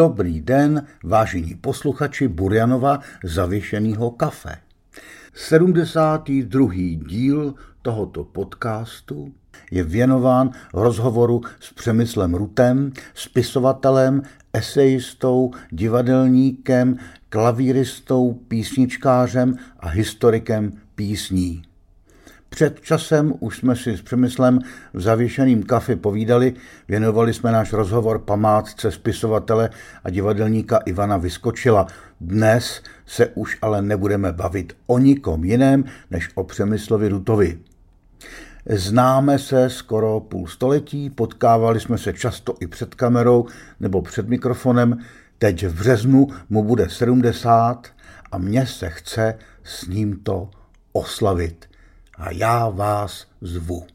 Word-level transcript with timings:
Dobrý 0.00 0.40
den, 0.40 0.86
vážení 1.04 1.54
posluchači 1.54 2.28
Burjanova 2.28 3.00
zavěšeného 3.24 4.10
kafe. 4.10 4.56
72. 5.34 6.68
díl 7.08 7.54
tohoto 7.82 8.24
podcastu 8.24 9.32
je 9.70 9.84
věnován 9.84 10.50
rozhovoru 10.72 11.40
s 11.60 11.72
Přemyslem 11.72 12.34
Rutem, 12.34 12.92
spisovatelem, 13.14 14.22
esejistou, 14.52 15.50
divadelníkem, 15.70 16.96
klavíristou, 17.28 18.32
písničkářem 18.32 19.56
a 19.80 19.88
historikem 19.88 20.72
písní. 20.94 21.62
Před 22.50 22.80
časem 22.80 23.34
už 23.40 23.58
jsme 23.58 23.76
si 23.76 23.96
s 23.96 24.02
Přemyslem 24.02 24.58
v 24.92 25.00
zavěšeným 25.00 25.62
kafe 25.62 25.96
povídali, 25.96 26.54
věnovali 26.88 27.34
jsme 27.34 27.52
náš 27.52 27.72
rozhovor 27.72 28.18
památce 28.18 28.90
spisovatele 28.90 29.70
a 30.04 30.10
divadelníka 30.10 30.76
Ivana 30.76 31.16
Vyskočila. 31.16 31.86
Dnes 32.20 32.82
se 33.06 33.26
už 33.26 33.58
ale 33.62 33.82
nebudeme 33.82 34.32
bavit 34.32 34.72
o 34.86 34.98
nikom 34.98 35.44
jiném, 35.44 35.84
než 36.10 36.28
o 36.34 36.44
Přemyslovi 36.44 37.08
Rutovi. 37.08 37.58
Známe 38.66 39.38
se 39.38 39.70
skoro 39.70 40.20
půl 40.20 40.46
století, 40.46 41.10
potkávali 41.10 41.80
jsme 41.80 41.98
se 41.98 42.12
často 42.12 42.54
i 42.60 42.66
před 42.66 42.94
kamerou 42.94 43.46
nebo 43.80 44.02
před 44.02 44.28
mikrofonem. 44.28 44.98
Teď 45.38 45.66
v 45.66 45.78
březnu 45.78 46.28
mu 46.48 46.64
bude 46.64 46.88
70 46.88 47.86
a 48.32 48.38
mně 48.38 48.66
se 48.66 48.90
chce 48.90 49.34
s 49.64 49.86
ním 49.86 50.16
to 50.22 50.50
oslavit 50.92 51.69
a 52.20 52.32
já 52.32 52.68
vás 52.68 53.26
zvu. 53.40 53.86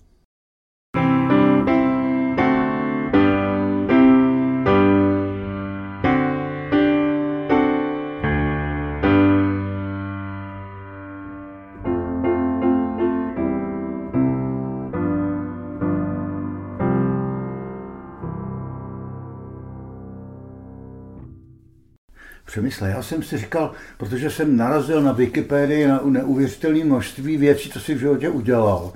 Přemysle, 22.66 22.90
já 22.90 23.02
jsem 23.02 23.24
si 23.24 23.38
říkal, 23.38 23.72
protože 23.98 24.30
jsem 24.30 24.58
narazil 24.58 25.02
na 25.02 25.12
Wikipedii 25.12 25.88
na 25.88 26.02
neuvěřitelné 26.04 26.86
množství 26.86 27.38
věcí, 27.38 27.70
co 27.70 27.80
si 27.80 27.94
v 27.94 28.00
životě 28.00 28.30
udělal. 28.30 28.94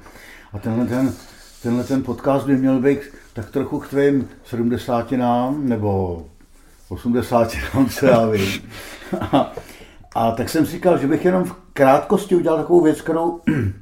A 0.54 0.60
tenhle 0.60 0.86
ten, 0.86 1.14
tenhle 1.64 1.84
ten 1.84 2.04
podcast 2.04 2.46
by 2.46 2.58
měl 2.58 2.80
být 2.80 3.00
tak 3.34 3.50
trochu 3.50 3.80
k 3.80 3.88
tvým 3.88 4.30
sedmdesátinám 4.46 5.70
nebo 5.70 6.26
osmdesátinám, 6.90 7.90
co 7.90 8.06
já 8.06 8.26
vím. 8.26 8.62
A, 9.22 9.54
a 10.16 10.32
tak 10.32 10.50
jsem 10.50 10.66
si 10.66 10.72
říkal, 10.72 10.98
že 10.98 11.08
bych 11.08 11.26
jenom 11.26 11.44
v 11.44 11.56
krátkosti 11.74 12.36
udělal 12.36 12.58
takovou 12.58 12.82
věc, 12.82 13.02
kterou, 13.02 13.42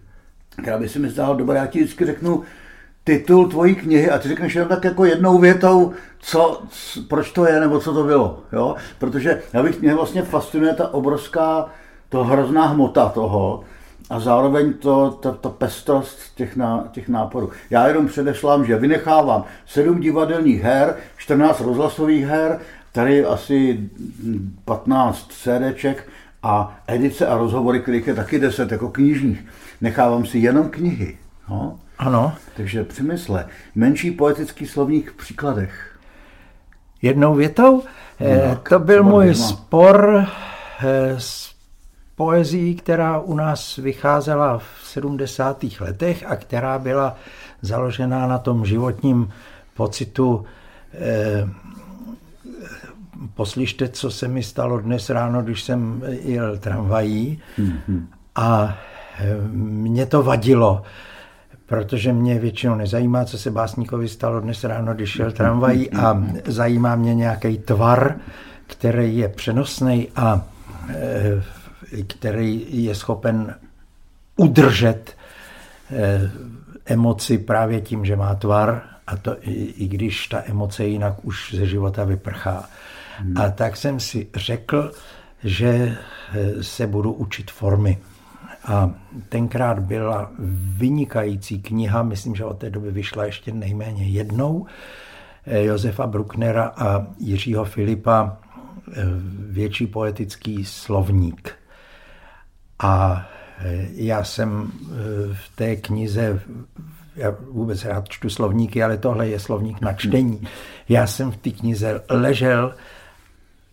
která 0.61 0.77
by 0.77 0.89
se 0.89 0.99
mi 0.99 1.09
zdála 1.09 1.35
dobrá. 1.35 1.55
Já 1.55 1.67
ti 1.67 1.79
vždycky 1.79 2.05
řeknu, 2.05 2.43
titul 3.07 3.47
tvojí 3.47 3.75
knihy 3.75 4.09
a 4.09 4.19
ty 4.19 4.27
řekneš 4.27 4.55
jenom 4.55 4.69
tak 4.69 4.83
jako 4.83 5.05
jednou 5.05 5.37
větou, 5.37 5.93
co, 6.19 6.61
proč 7.07 7.31
to 7.31 7.47
je, 7.47 7.59
nebo 7.59 7.79
co 7.79 7.93
to 7.93 8.03
bylo, 8.03 8.39
jo? 8.53 8.75
Protože 8.99 9.41
já 9.53 9.63
bych, 9.63 9.81
mě 9.81 9.95
vlastně 9.95 10.21
fascinuje 10.21 10.73
ta 10.73 10.93
obrovská, 10.93 11.65
to 12.09 12.23
hrozná 12.23 12.65
hmota 12.65 13.09
toho 13.09 13.63
a 14.09 14.19
zároveň 14.19 14.73
to, 14.73 15.11
to, 15.11 15.31
to 15.31 15.49
pestrost 15.49 16.19
těch, 16.35 16.55
ná, 16.55 16.87
těch 16.91 17.09
náporů. 17.09 17.49
Já 17.69 17.87
jenom 17.87 18.07
předešlám, 18.07 18.65
že 18.65 18.75
vynechávám 18.75 19.43
sedm 19.65 19.99
divadelních 19.99 20.61
her, 20.61 20.95
14 21.17 21.61
rozhlasových 21.61 22.25
her, 22.25 22.59
tady 22.91 23.25
asi 23.25 23.89
15 24.65 25.31
CDček 25.31 26.07
a 26.43 26.79
edice 26.87 27.27
a 27.27 27.37
rozhovory, 27.37 27.79
kterých 27.79 28.07
je 28.07 28.13
taky 28.13 28.39
10 28.39 28.71
jako 28.71 28.89
knižních. 28.89 29.45
Nechávám 29.81 30.25
si 30.25 30.37
jenom 30.37 30.69
knihy. 30.69 31.17
No? 31.49 31.79
Ano. 31.99 32.35
Takže 32.55 32.83
přemysle, 32.83 33.45
menší 33.75 34.11
poetický 34.11 34.67
slovník 34.67 35.11
v 35.11 35.15
příkladech. 35.15 35.99
Jednou 37.01 37.35
větou? 37.35 37.83
No, 38.19 38.55
to 38.69 38.79
byl 38.79 39.03
můj 39.03 39.25
dvěma. 39.25 39.47
spor 39.47 40.25
eh, 40.79 41.19
s 41.19 41.55
poezí, 42.15 42.75
která 42.75 43.19
u 43.19 43.35
nás 43.35 43.75
vycházela 43.75 44.57
v 44.57 44.65
70. 44.83 45.63
letech 45.79 46.23
a 46.27 46.35
která 46.35 46.79
byla 46.79 47.15
založená 47.61 48.27
na 48.27 48.37
tom 48.37 48.65
životním 48.65 49.29
pocitu 49.73 50.45
eh, 50.93 51.49
poslyšte, 53.33 53.89
co 53.89 54.11
se 54.11 54.27
mi 54.27 54.43
stalo 54.43 54.79
dnes 54.79 55.09
ráno, 55.09 55.41
když 55.41 55.63
jsem 55.63 56.03
jel 56.21 56.57
tramvají 56.57 57.41
mm-hmm. 57.59 58.05
a 58.35 58.77
mě 59.51 60.05
to 60.05 60.23
vadilo 60.23 60.83
protože 61.67 62.13
mě 62.13 62.39
většinou 62.39 62.75
nezajímá, 62.75 63.25
co 63.25 63.37
se 63.37 63.51
básníkovi 63.51 64.07
stalo 64.07 64.39
dnes 64.39 64.63
ráno, 64.63 64.93
když 64.93 65.09
šel 65.09 65.31
tramvají 65.31 65.91
a 65.91 66.23
zajímá 66.45 66.95
mě 66.95 67.15
nějaký 67.15 67.57
tvar, 67.57 68.15
který 68.67 69.17
je 69.17 69.29
přenosný 69.29 70.07
a 70.15 70.45
e, 70.89 71.41
který 72.07 72.65
je 72.69 72.95
schopen 72.95 73.55
udržet 74.35 75.15
e, 75.91 76.31
emoci 76.85 77.37
právě 77.37 77.81
tím, 77.81 78.05
že 78.05 78.15
má 78.15 78.35
tvar 78.35 78.81
a 79.07 79.17
to 79.17 79.37
i, 79.41 79.53
i 79.53 79.87
když 79.87 80.27
ta 80.27 80.43
emoce 80.45 80.85
jinak 80.85 81.25
už 81.25 81.53
ze 81.53 81.65
života 81.65 82.03
vyprchá. 82.03 82.69
Hmm. 83.19 83.37
A 83.37 83.49
tak 83.49 83.77
jsem 83.77 83.99
si 83.99 84.27
řekl, 84.35 84.91
že 85.43 85.67
e, 85.67 86.63
se 86.63 86.87
budu 86.87 87.13
učit 87.13 87.51
formy. 87.51 87.97
A 88.67 88.91
tenkrát 89.29 89.79
byla 89.79 90.31
vynikající 90.77 91.61
kniha, 91.61 92.03
myslím, 92.03 92.35
že 92.35 92.45
od 92.45 92.57
té 92.57 92.69
doby 92.69 92.91
vyšla 92.91 93.25
ještě 93.25 93.51
nejméně 93.51 94.07
jednou, 94.07 94.65
eh, 95.45 95.63
Josefa 95.63 96.07
Brucknera 96.07 96.73
a 96.77 97.07
Jiřího 97.19 97.65
Filipa 97.65 98.37
eh, 98.91 99.03
Větší 99.49 99.87
poetický 99.87 100.65
slovník. 100.65 101.51
A 102.79 103.25
eh, 103.59 103.87
já 103.91 104.23
jsem 104.23 104.71
v 105.33 105.55
té 105.55 105.75
knize, 105.75 106.41
já 107.15 107.35
vůbec 107.51 107.85
rád 107.85 108.09
čtu 108.09 108.29
slovníky, 108.29 108.83
ale 108.83 108.97
tohle 108.97 109.27
je 109.27 109.39
slovník 109.39 109.81
na 109.81 109.93
čtení. 109.93 110.47
Já 110.89 111.07
jsem 111.07 111.31
v 111.31 111.37
té 111.37 111.49
knize 111.49 112.01
ležel 112.09 112.73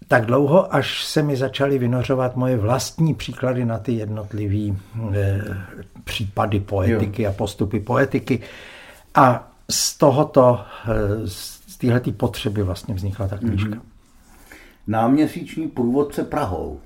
tak 0.09 0.27
dlouho, 0.27 0.75
až 0.75 1.05
se 1.05 1.23
mi 1.23 1.37
začaly 1.37 1.79
vynořovat 1.79 2.37
moje 2.37 2.57
vlastní 2.57 3.15
příklady 3.15 3.65
na 3.65 3.79
ty 3.79 3.93
jednotlivé 3.93 4.77
e, 5.15 5.43
případy 6.05 6.61
poetiky 6.61 7.23
jo. 7.23 7.31
a 7.31 7.33
postupy 7.33 7.81
poetiky. 7.81 8.41
A 9.15 9.51
z 9.71 9.99
tohoto, 9.99 10.61
e, 10.89 11.29
z 11.29 11.77
téhleté 11.77 12.13
potřeby 12.13 12.63
vlastně 12.63 12.95
vznikla 12.95 13.29
ta 13.29 13.39
knížka. 13.39 13.71
Mm-hmm. 13.71 13.81
Náměsíční 14.87 15.69
průvodce 15.69 16.25
Prahou. 16.25 16.81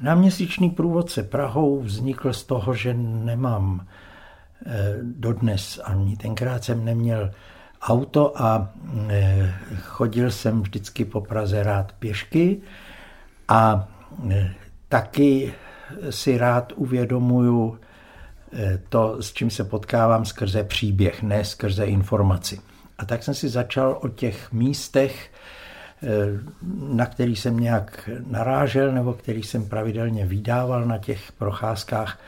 Náměsíční 0.00 0.70
průvodce 0.70 1.22
Prahou 1.22 1.80
vznikl 1.80 2.32
z 2.32 2.44
toho, 2.44 2.74
že 2.74 2.94
nemám 2.94 3.86
e, 4.66 4.98
dodnes, 5.02 5.80
ani 5.84 6.16
tenkrát 6.16 6.64
jsem 6.64 6.84
neměl 6.84 7.30
auto 7.84 8.42
a 8.42 8.68
e, 9.08 9.54
chodil 9.82 10.30
jsem 10.30 10.62
vždycky 10.62 11.04
po 11.04 11.20
Praze 11.20 11.62
rád 11.62 11.92
pěšky 11.92 12.60
a 13.48 13.88
e, 14.30 14.54
taky 14.88 15.54
si 16.10 16.38
rád 16.38 16.72
uvědomuju 16.76 17.78
e, 18.52 18.78
to, 18.88 19.22
s 19.22 19.32
čím 19.32 19.50
se 19.50 19.64
potkávám 19.64 20.24
skrze 20.24 20.64
příběh, 20.64 21.22
ne 21.22 21.44
skrze 21.44 21.84
informaci. 21.84 22.60
A 22.98 23.04
tak 23.04 23.22
jsem 23.22 23.34
si 23.34 23.48
začal 23.48 23.98
o 24.02 24.08
těch 24.08 24.52
místech 24.52 25.30
na 26.88 27.06
který 27.06 27.36
jsem 27.36 27.60
nějak 27.60 28.10
narážel 28.26 28.92
nebo 28.92 29.12
který 29.12 29.42
jsem 29.42 29.68
pravidelně 29.68 30.26
vydával 30.26 30.84
na 30.84 30.98
těch 30.98 31.32
procházkách, 31.32 32.18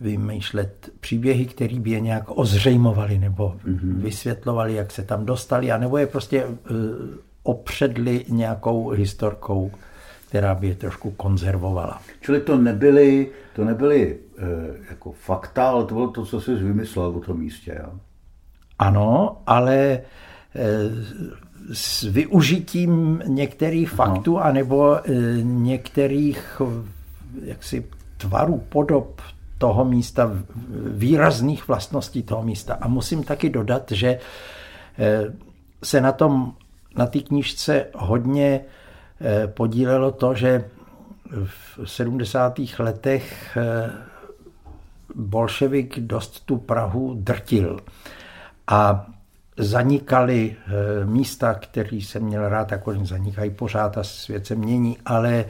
vymýšlet 0.00 0.90
příběhy, 1.00 1.46
které 1.46 1.80
by 1.80 1.90
je 1.90 2.00
nějak 2.00 2.24
ozřejmovali 2.26 3.18
nebo 3.18 3.48
mm-hmm. 3.48 3.96
vysvětlovali, 3.96 4.74
jak 4.74 4.90
se 4.90 5.02
tam 5.02 5.26
dostali, 5.26 5.72
anebo 5.72 5.98
je 5.98 6.06
prostě 6.06 6.46
opředli 7.42 8.24
nějakou 8.28 8.88
historkou, 8.88 9.70
která 10.28 10.54
by 10.54 10.68
je 10.68 10.74
trošku 10.74 11.10
konzervovala. 11.10 12.02
Čili 12.20 12.40
to 12.40 12.58
nebyly, 12.58 13.28
to 13.56 13.64
nebyly 13.64 14.18
e, 14.38 14.46
jako 14.88 15.12
fakta, 15.12 15.68
ale 15.68 15.84
to 15.84 15.94
bylo 15.94 16.08
to, 16.08 16.26
co 16.26 16.40
jsi 16.40 16.54
vymyslel 16.54 17.06
o 17.06 17.20
tom 17.20 17.38
místě. 17.38 17.76
Jo? 17.82 17.92
Ano, 18.78 19.36
ale 19.46 20.00
s 21.72 22.02
využitím 22.02 23.22
některých 23.26 23.90
faktů 23.90 24.32
no. 24.32 24.44
anebo 24.44 24.96
e, 24.96 25.12
některých 25.42 26.62
jaksi 27.44 27.84
tvarů, 28.28 28.62
podob 28.68 29.20
toho 29.58 29.84
místa, 29.84 30.30
výrazných 30.86 31.68
vlastností 31.68 32.22
toho 32.22 32.42
místa. 32.42 32.78
A 32.80 32.88
musím 32.88 33.24
taky 33.24 33.50
dodat, 33.50 33.92
že 33.92 34.18
se 35.82 36.00
na 36.00 36.12
tom 36.12 36.52
na 36.96 37.06
té 37.06 37.18
knížce 37.20 37.86
hodně 37.94 38.60
eh, 39.20 39.46
podílelo 39.46 40.10
to, 40.10 40.34
že 40.34 40.64
v 41.44 41.80
70. 41.84 42.60
letech 42.78 43.56
eh, 43.56 43.90
bolševik 45.14 45.98
dost 45.98 46.46
tu 46.46 46.56
Prahu 46.56 47.14
drtil. 47.14 47.80
A 48.66 49.06
zanikaly 49.56 50.56
eh, 50.56 51.04
místa, 51.04 51.54
které 51.54 51.96
jsem 51.96 52.22
měl 52.22 52.48
rád, 52.48 52.72
jako 52.72 52.94
zanikají 53.04 53.50
pořád 53.50 53.98
a 53.98 54.04
svět 54.04 54.46
se 54.46 54.54
mění, 54.54 54.98
ale 55.06 55.44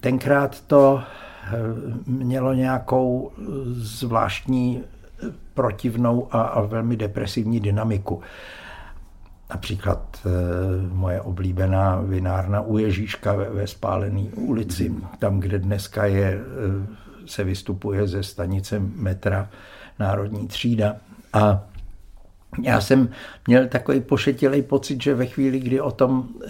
tenkrát 0.00 0.60
to 0.60 1.02
mělo 2.06 2.52
nějakou 2.52 3.32
zvláštní 3.72 4.82
protivnou 5.54 6.28
a, 6.30 6.60
velmi 6.60 6.96
depresivní 6.96 7.60
dynamiku. 7.60 8.20
Například 9.50 10.26
moje 10.92 11.20
oblíbená 11.20 12.00
vinárna 12.00 12.60
u 12.60 12.78
Ježíška 12.78 13.32
ve, 13.32 13.66
Spálené 13.66 14.22
ulici, 14.36 14.94
tam, 15.18 15.40
kde 15.40 15.58
dneska 15.58 16.06
je, 16.06 16.40
se 17.26 17.44
vystupuje 17.44 18.06
ze 18.06 18.22
stanice 18.22 18.78
metra 18.78 19.48
Národní 19.98 20.48
třída. 20.48 20.96
A 21.32 21.64
já 22.62 22.80
jsem 22.80 23.08
měl 23.46 23.68
takový 23.68 24.00
pošetilý 24.00 24.62
pocit, 24.62 25.02
že 25.02 25.14
ve 25.14 25.26
chvíli, 25.26 25.60
kdy 25.60 25.80
o 25.80 25.90
tom 25.90 26.28
e, 26.28 26.48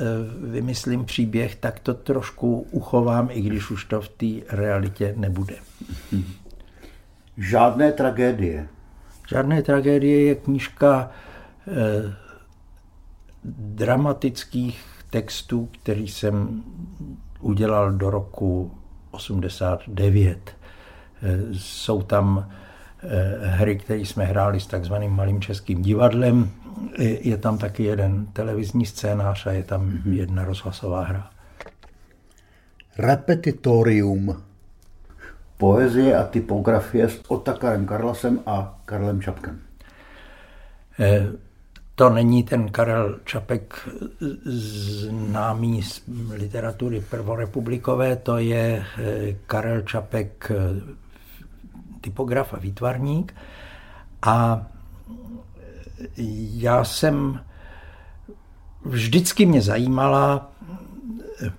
vymyslím 0.50 1.04
příběh, 1.04 1.54
tak 1.54 1.80
to 1.80 1.94
trošku 1.94 2.66
uchovám, 2.70 3.28
i 3.32 3.40
když 3.40 3.70
už 3.70 3.84
to 3.84 4.00
v 4.00 4.08
té 4.08 4.56
realitě 4.56 5.14
nebude. 5.16 5.54
Žádné 7.38 7.92
tragédie. 7.92 8.68
Žádné 9.28 9.62
tragédie 9.62 10.24
je 10.24 10.34
knížka 10.34 11.10
dramatických 13.54 14.84
textů, 15.10 15.68
který 15.82 16.08
jsem 16.08 16.62
udělal 17.40 17.92
do 17.92 18.10
roku 18.10 18.74
89. 19.10 20.56
Jsou 21.52 22.02
tam 22.02 22.46
eh, 22.50 22.65
hry, 23.42 23.76
které 23.76 24.00
jsme 24.00 24.24
hráli 24.24 24.60
s 24.60 24.66
takzvaným 24.66 25.12
malým 25.12 25.40
českým 25.40 25.82
divadlem. 25.82 26.50
Je 26.98 27.36
tam 27.36 27.58
taky 27.58 27.84
jeden 27.84 28.26
televizní 28.26 28.86
scénář 28.86 29.46
a 29.46 29.52
je 29.52 29.62
tam 29.62 29.90
mm-hmm. 29.90 30.12
jedna 30.12 30.44
rozhlasová 30.44 31.04
hra. 31.04 31.30
Repetitorium. 32.98 34.42
Poezie 35.56 36.16
a 36.16 36.24
typografie 36.24 37.08
s 37.08 37.20
Otakarem 37.28 37.86
Karlasem 37.86 38.40
a 38.46 38.78
Karlem 38.84 39.22
Čapkem. 39.22 39.60
Eh, 41.00 41.26
to 41.94 42.10
není 42.10 42.42
ten 42.42 42.68
Karel 42.68 43.18
Čapek 43.24 43.88
známý 44.44 45.82
z 45.82 46.02
literatury 46.32 47.00
prvorepublikové, 47.00 48.16
to 48.16 48.38
je 48.38 48.84
eh, 48.98 49.36
Karel 49.46 49.82
Čapek 49.82 50.50
eh, 50.50 50.56
typograf 52.06 52.54
a 52.54 52.58
výtvarník. 52.58 53.34
A 54.22 54.66
já 56.54 56.84
jsem 56.84 57.40
vždycky 58.84 59.46
mě 59.46 59.62
zajímala, 59.62 60.50
eh, 61.42 61.50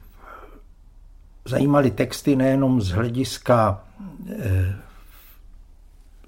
zajímaly 1.46 1.92
texty 1.92 2.36
nejenom 2.36 2.82
z 2.82 2.90
hlediska 2.92 3.84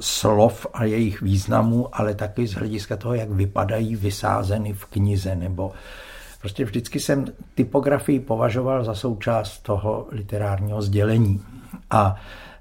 slov 0.01 0.67
a 0.73 0.83
jejich 0.83 1.21
významů, 1.21 1.87
ale 1.91 2.15
taky 2.15 2.47
z 2.47 2.53
hlediska 2.53 2.97
toho, 2.97 3.13
jak 3.13 3.29
vypadají 3.29 3.95
vysázeny 3.95 4.73
v 4.73 4.85
knize, 4.85 5.35
nebo 5.35 5.71
prostě 6.41 6.65
vždycky 6.65 6.99
jsem 6.99 7.25
typografii 7.55 8.19
považoval 8.19 8.83
za 8.83 8.95
součást 8.95 9.59
toho 9.59 10.07
literárního 10.11 10.81
sdělení. 10.81 11.43
A 11.91 12.15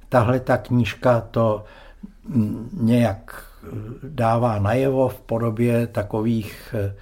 tahle 0.09 0.41
ta 0.41 0.57
knížka 0.57 1.21
to 1.21 1.65
nějak 2.73 3.45
dává 4.03 4.59
najevo 4.59 5.09
v 5.09 5.21
podobě 5.21 5.87
takových 5.87 6.75
eh, 6.79 6.95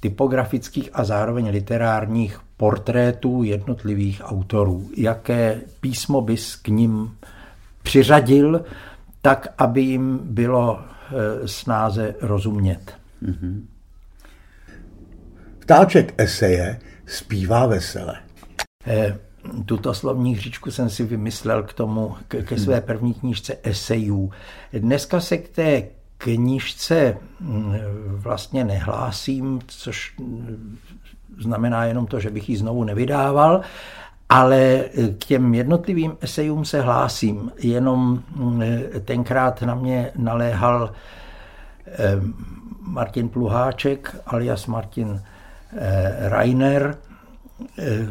typografických 0.00 0.90
a 0.92 1.04
zároveň 1.04 1.48
literárních 1.48 2.40
portrétů 2.56 3.42
jednotlivých 3.42 4.22
autorů. 4.24 4.90
Jaké 4.96 5.60
písmo 5.80 6.20
bys 6.20 6.56
k 6.56 6.68
ním 6.68 7.16
přiřadil 7.82 8.64
tak, 9.22 9.54
aby 9.58 9.80
jim 9.80 10.20
bylo 10.22 10.80
eh, 10.80 11.48
snáze 11.48 12.14
rozumět. 12.20 12.94
Mm-hmm. 13.22 13.62
Vtáček 15.60 16.14
eseje 16.18 16.80
zpívá 17.06 17.66
vesele. 17.66 18.14
Eh, 18.86 19.16
tuto 19.66 19.94
slovní 19.94 20.34
hříčku 20.34 20.70
jsem 20.70 20.90
si 20.90 21.04
vymyslel 21.04 21.62
k 21.62 21.72
tomu, 21.72 22.16
ke, 22.28 22.42
ke 22.42 22.58
své 22.58 22.80
první 22.80 23.14
knížce 23.14 23.56
esejů. 23.62 24.30
Dneska 24.72 25.20
se 25.20 25.36
k 25.36 25.48
té 25.48 25.82
knížce 26.18 27.16
mm, 27.40 27.74
vlastně 28.06 28.64
nehlásím, 28.64 29.60
což 29.66 30.14
mm, 30.18 30.78
znamená 31.38 31.84
jenom 31.84 32.06
to, 32.06 32.20
že 32.20 32.30
bych 32.30 32.48
ji 32.48 32.56
znovu 32.56 32.84
nevydával, 32.84 33.60
ale 34.28 34.84
k 35.18 35.24
těm 35.24 35.54
jednotlivým 35.54 36.16
esejům 36.20 36.64
se 36.64 36.80
hlásím, 36.80 37.52
jenom 37.58 38.22
mm, 38.36 38.62
tenkrát 39.04 39.62
na 39.62 39.74
mě 39.74 40.10
naléhal 40.16 40.92
Martin 42.80 43.28
Pluháček 43.28 44.16
alias 44.26 44.66
Martin 44.66 45.22
eh, 45.76 46.28
Rainer 46.28 46.98
eh, 47.78 48.08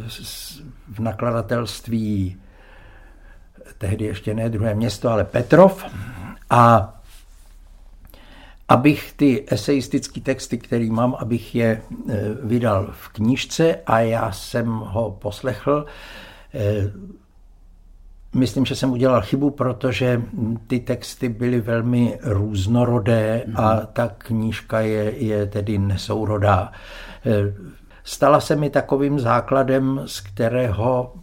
v 0.94 0.98
nakladatelství 0.98 2.36
tehdy 3.78 4.04
ještě 4.04 4.34
ne 4.34 4.48
druhé 4.48 4.74
město, 4.74 5.08
ale 5.08 5.24
Petrov. 5.24 5.84
A 6.50 6.94
abych 8.68 9.12
ty 9.16 9.44
eseistické 9.48 10.20
texty, 10.20 10.58
které 10.58 10.86
mám, 10.90 11.16
abych 11.18 11.54
je 11.54 11.66
e, 11.66 11.82
vydal 12.42 12.88
v 12.92 13.08
knížce 13.08 13.78
a 13.86 14.00
já 14.00 14.32
jsem 14.32 14.66
ho 14.66 15.10
poslechl. 15.10 15.86
E, 16.54 16.92
myslím, 18.34 18.64
že 18.64 18.76
jsem 18.76 18.90
udělal 18.92 19.22
chybu, 19.22 19.50
protože 19.50 20.22
ty 20.66 20.80
texty 20.80 21.28
byly 21.28 21.60
velmi 21.60 22.18
různorodé 22.22 23.44
a 23.54 23.74
mhm. 23.74 23.86
ta 23.92 24.08
knížka 24.18 24.80
je, 24.80 25.24
je 25.24 25.46
tedy 25.46 25.78
nesourodá. 25.78 26.72
Stala 28.04 28.40
se 28.40 28.56
mi 28.56 28.70
takovým 28.70 29.20
základem, 29.20 30.02
z 30.06 30.20
kterého 30.20 31.14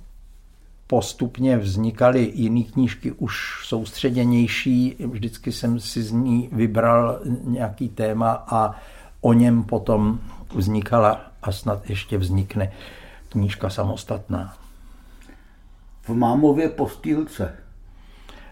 postupně 0.87 1.57
vznikaly 1.57 2.31
jiné 2.35 2.63
knížky 2.63 3.11
už 3.11 3.63
soustředěnější. 3.65 4.95
Vždycky 5.11 5.51
jsem 5.51 5.79
si 5.79 6.03
z 6.03 6.11
ní 6.11 6.49
vybral 6.51 7.19
nějaký 7.43 7.89
téma 7.89 8.43
a 8.47 8.75
o 9.21 9.33
něm 9.33 9.63
potom 9.63 10.19
vznikala 10.55 11.21
a 11.43 11.51
snad 11.51 11.89
ještě 11.89 12.17
vznikne 12.17 12.71
knížka 13.29 13.69
samostatná. 13.69 14.53
V 16.03 16.09
Mámově 16.09 16.69
postýlce. 16.69 17.53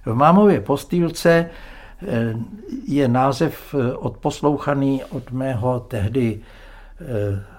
V 0.05 0.13
Mámově 0.13 0.62
postýlce 0.62 1.50
eh, 2.07 2.36
je 2.88 3.07
název 3.07 3.75
eh, 3.75 3.93
odposlouchaný 3.93 5.03
od 5.03 5.31
mého 5.31 5.79
tehdy 5.79 6.39
eh, 7.01 7.58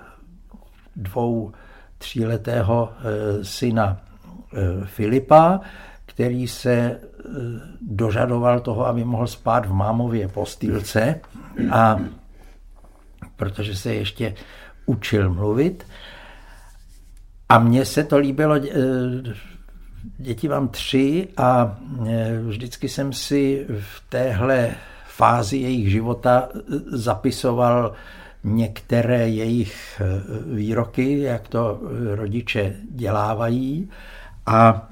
dvou, 1.00 1.52
tříletého 1.99 2.92
syna 3.42 4.00
Eh, 4.52 4.87
Filipa, 4.87 5.61
který 6.07 6.49
se 6.49 6.73
eh, 6.73 6.99
dožadoval 7.80 8.61
toho, 8.61 8.87
aby 8.87 9.04
mohl 9.04 9.26
spát 9.26 9.66
v 9.66 9.73
mámově 9.73 10.28
postýlce 10.28 11.21
a 11.71 12.00
protože 13.37 13.76
se 13.76 13.95
ještě 13.95 14.35
učil 14.87 15.35
mluvit. 15.35 15.87
A 17.49 17.59
mně 17.59 17.85
se 17.85 18.04
to 18.04 18.19
líbilo, 18.19 18.54
eh, 18.54 18.69
děti 20.19 20.49
mám 20.49 20.69
tři 20.69 21.28
a 21.37 21.78
eh, 22.09 22.40
vždycky 22.47 22.88
jsem 22.88 23.12
si 23.12 23.66
v 23.80 24.02
téhle 24.09 24.75
fázi 25.07 25.57
jejich 25.57 25.90
života 25.90 26.49
zapisoval 26.87 27.92
některé 28.44 29.28
jejich 29.28 30.02
výroky, 30.54 31.20
jak 31.20 31.49
to 31.49 31.80
rodiče 32.14 32.76
dělávají 32.90 33.90
a 34.47 34.88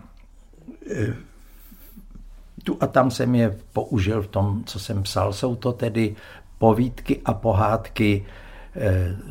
tu 2.64 2.76
a 2.80 2.86
tam 2.86 3.10
jsem 3.10 3.34
je 3.34 3.56
použil 3.72 4.22
v 4.22 4.26
tom, 4.26 4.64
co 4.64 4.78
jsem 4.80 5.02
psal. 5.02 5.32
Jsou 5.32 5.56
to 5.56 5.72
tedy 5.72 6.16
povídky 6.58 7.20
a 7.24 7.34
pohádky 7.34 8.26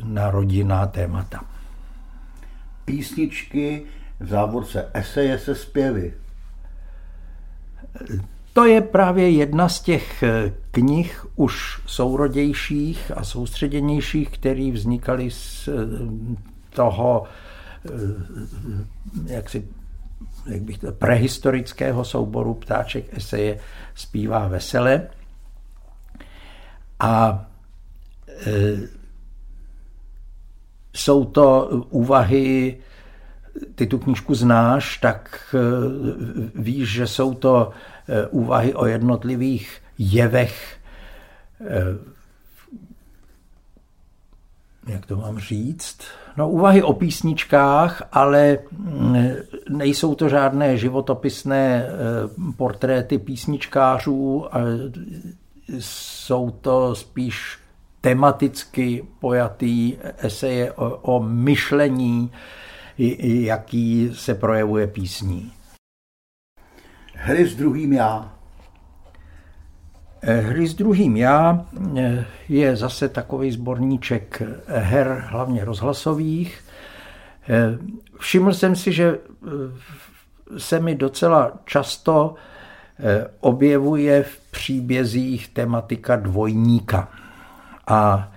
na 0.04 0.30
rodinná 0.30 0.86
témata. 0.86 1.44
Písničky 2.84 3.82
v 4.20 4.28
závorce 4.28 4.90
eseje 4.94 5.38
se 5.38 5.54
zpěvy. 5.54 6.14
To 8.58 8.64
je 8.64 8.80
právě 8.80 9.30
jedna 9.30 9.68
z 9.68 9.80
těch 9.80 10.22
eh, 10.22 10.54
knih 10.70 11.26
už 11.36 11.80
sourodějších 11.86 13.12
a 13.16 13.24
soustředěnějších, 13.24 14.30
které 14.30 14.70
vznikaly 14.72 15.30
z 15.30 15.68
eh, 15.68 15.72
toho 16.70 17.24
jak 19.26 19.50
si 19.50 19.68
jak 20.46 20.62
bych 20.62 20.78
to, 20.78 20.92
prehistorického 20.92 22.04
souboru 22.04 22.54
Ptáček 22.54 23.16
eseje 23.16 23.58
zpívá 23.94 24.48
vesele. 24.48 25.06
A 27.00 27.46
e, 28.28 28.76
jsou 30.94 31.24
to 31.24 31.68
úvahy, 31.90 32.78
ty 33.74 33.86
tu 33.86 33.98
knížku 33.98 34.34
znáš, 34.34 34.98
tak 34.98 35.54
e, 35.54 35.58
víš, 36.60 36.88
že 36.88 37.06
jsou 37.06 37.34
to 37.34 37.70
e, 38.08 38.26
úvahy 38.26 38.74
o 38.74 38.86
jednotlivých 38.86 39.82
jevech 39.98 40.76
e, 41.60 42.18
jak 44.88 45.06
to 45.06 45.16
mám 45.16 45.38
říct, 45.38 45.98
no 46.36 46.50
úvahy 46.50 46.82
o 46.82 46.92
písničkách, 46.92 48.02
ale 48.12 48.58
mm, 48.70 49.16
nejsou 49.68 50.14
to 50.14 50.28
žádné 50.28 50.76
životopisné 50.76 51.84
eh, 51.86 51.92
portréty 52.56 53.18
písničkářů, 53.18 54.46
jsou 55.78 56.50
to 56.50 56.94
spíš 56.94 57.58
tematicky 58.00 59.04
pojatý 59.20 59.96
eseje 60.18 60.72
o, 60.72 60.96
o 60.96 61.22
myšlení, 61.22 62.32
jaký 62.98 64.10
se 64.14 64.34
projevuje 64.34 64.86
písní. 64.86 65.52
Hry 67.14 67.46
s 67.46 67.56
druhým 67.56 67.92
já. 67.92 68.38
Eh, 70.22 70.40
hry 70.40 70.68
s 70.68 70.74
druhým 70.74 71.16
já 71.16 71.66
eh, 71.96 72.24
je 72.48 72.76
zase 72.76 73.08
takový 73.08 73.50
sborníček 73.50 74.42
her, 74.66 75.24
hlavně 75.28 75.64
rozhlasových. 75.64 76.64
Eh, 77.48 77.78
všiml 78.18 78.54
jsem 78.54 78.76
si, 78.76 78.92
že 78.92 79.18
se 80.56 80.80
mi 80.80 80.94
docela 80.94 81.52
často 81.64 82.34
objevuje 83.40 84.22
v 84.22 84.40
příbězích 84.50 85.48
tematika 85.48 86.16
dvojníka. 86.16 87.08
A 87.86 88.32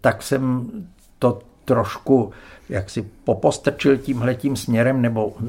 tak 0.00 0.22
jsem 0.22 0.70
to 1.18 1.38
trošku 1.68 2.32
jak 2.68 2.90
si 2.90 3.02
popostrčil 3.02 3.96
tímhletím 3.96 4.56
směrem, 4.56 5.02
nebo 5.02 5.32
eh, 5.40 5.46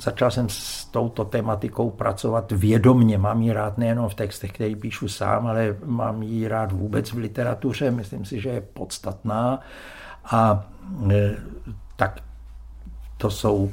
začal 0.00 0.30
jsem 0.30 0.48
s 0.48 0.84
touto 0.84 1.24
tematikou 1.24 1.90
pracovat 1.90 2.52
vědomně. 2.52 3.18
Mám 3.18 3.42
ji 3.42 3.52
rád 3.52 3.78
nejenom 3.78 4.08
v 4.08 4.14
textech, 4.14 4.52
které 4.52 4.76
píšu 4.76 5.08
sám, 5.08 5.46
ale 5.46 5.76
mám 5.84 6.22
ji 6.22 6.48
rád 6.48 6.72
vůbec 6.72 7.12
v 7.12 7.18
literatuře. 7.18 7.90
Myslím 7.90 8.24
si, 8.24 8.40
že 8.40 8.48
je 8.48 8.60
podstatná. 8.60 9.60
A 10.24 10.66
eh, 11.10 11.36
tak 11.96 12.20
to 13.16 13.30
jsou 13.30 13.70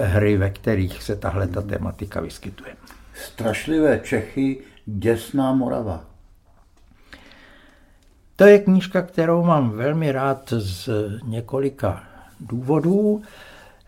hry, 0.00 0.36
ve 0.36 0.50
kterých 0.50 1.02
se 1.02 1.16
tahle 1.16 1.46
ta 1.46 1.62
tematika 1.62 2.20
vyskytuje. 2.20 2.76
Strašlivé 3.14 4.00
Čechy, 4.00 4.60
děsná 4.86 5.54
Morava. 5.54 6.15
To 8.36 8.44
je 8.44 8.58
knížka, 8.58 9.02
kterou 9.02 9.44
mám 9.44 9.70
velmi 9.70 10.12
rád 10.12 10.52
z 10.56 10.88
několika 11.24 12.04
důvodů. 12.40 13.22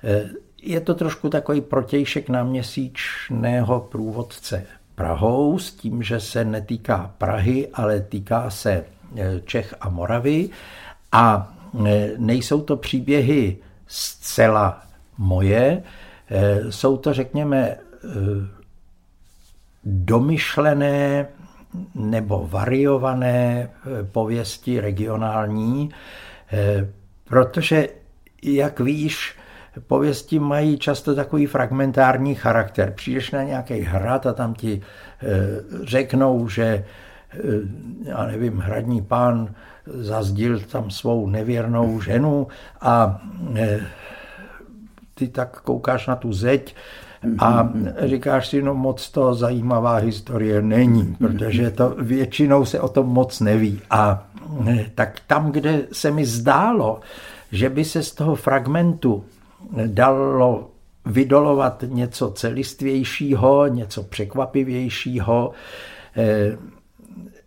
Eh, 0.05 0.28
je 0.62 0.81
to 0.81 0.95
trošku 0.95 1.28
takový 1.28 1.61
protějšek 1.61 2.28
náměsíčného 2.28 3.81
průvodce 3.81 4.67
Prahou 4.95 5.59
s 5.59 5.73
tím, 5.73 6.02
že 6.02 6.21
se 6.21 6.45
netýká 6.45 7.14
Prahy, 7.19 7.69
ale 7.75 8.00
týká 8.00 8.50
se 8.50 8.85
eh, 9.17 9.40
Čech 9.45 9.75
a 9.81 9.88
Moravy. 9.88 10.50
A 11.12 11.55
eh, 11.87 12.11
nejsou 12.17 12.61
to 12.61 12.76
příběhy 12.76 13.57
zcela 13.87 14.83
moje, 15.19 15.83
jsou 16.71 16.97
to, 16.97 17.14
řekněme, 17.14 17.76
domyšlené 19.85 21.26
nebo 21.94 22.49
variované 22.50 23.70
eh, 23.70 24.04
pověsti 24.04 24.80
regionální, 24.80 25.90
eh, 26.52 26.88
protože, 27.25 27.88
jak 28.42 28.80
víš, 28.80 29.37
pověsti 29.87 30.38
mají 30.38 30.78
často 30.78 31.14
takový 31.14 31.47
fragmentární 31.47 32.35
charakter. 32.35 32.92
Přijdeš 32.92 33.30
na 33.30 33.42
nějaký 33.42 33.80
hrad 33.80 34.26
a 34.26 34.32
tam 34.32 34.54
ti 34.54 34.82
eh, 34.82 35.26
řeknou, 35.82 36.49
že 36.49 36.85
já 38.04 38.26
nevím, 38.26 38.58
hradní 38.58 39.02
pán 39.02 39.54
zazdil 39.87 40.61
tam 40.61 40.90
svou 40.90 41.26
nevěrnou 41.26 42.00
ženu 42.00 42.47
a 42.80 43.23
ty 45.14 45.28
tak 45.28 45.61
koukáš 45.61 46.06
na 46.06 46.16
tu 46.16 46.32
zeď 46.32 46.75
a 47.38 47.72
říkáš 48.04 48.48
si, 48.48 48.62
no 48.62 48.75
moc 48.75 49.10
to 49.10 49.34
zajímavá 49.34 49.96
historie 49.96 50.62
není, 50.62 51.16
protože 51.18 51.70
to 51.70 51.94
většinou 51.98 52.64
se 52.64 52.80
o 52.80 52.88
tom 52.88 53.06
moc 53.06 53.40
neví. 53.40 53.80
A 53.90 54.26
tak 54.94 55.20
tam, 55.26 55.52
kde 55.52 55.82
se 55.92 56.10
mi 56.10 56.25
zdálo, 56.25 57.00
že 57.52 57.70
by 57.70 57.84
se 57.84 58.02
z 58.02 58.14
toho 58.14 58.34
fragmentu 58.34 59.25
dalo 59.87 60.70
vydolovat 61.06 61.84
něco 61.87 62.30
celistvějšího, 62.30 63.66
něco 63.66 64.02
překvapivějšího, 64.02 65.52
eh, 66.16 66.58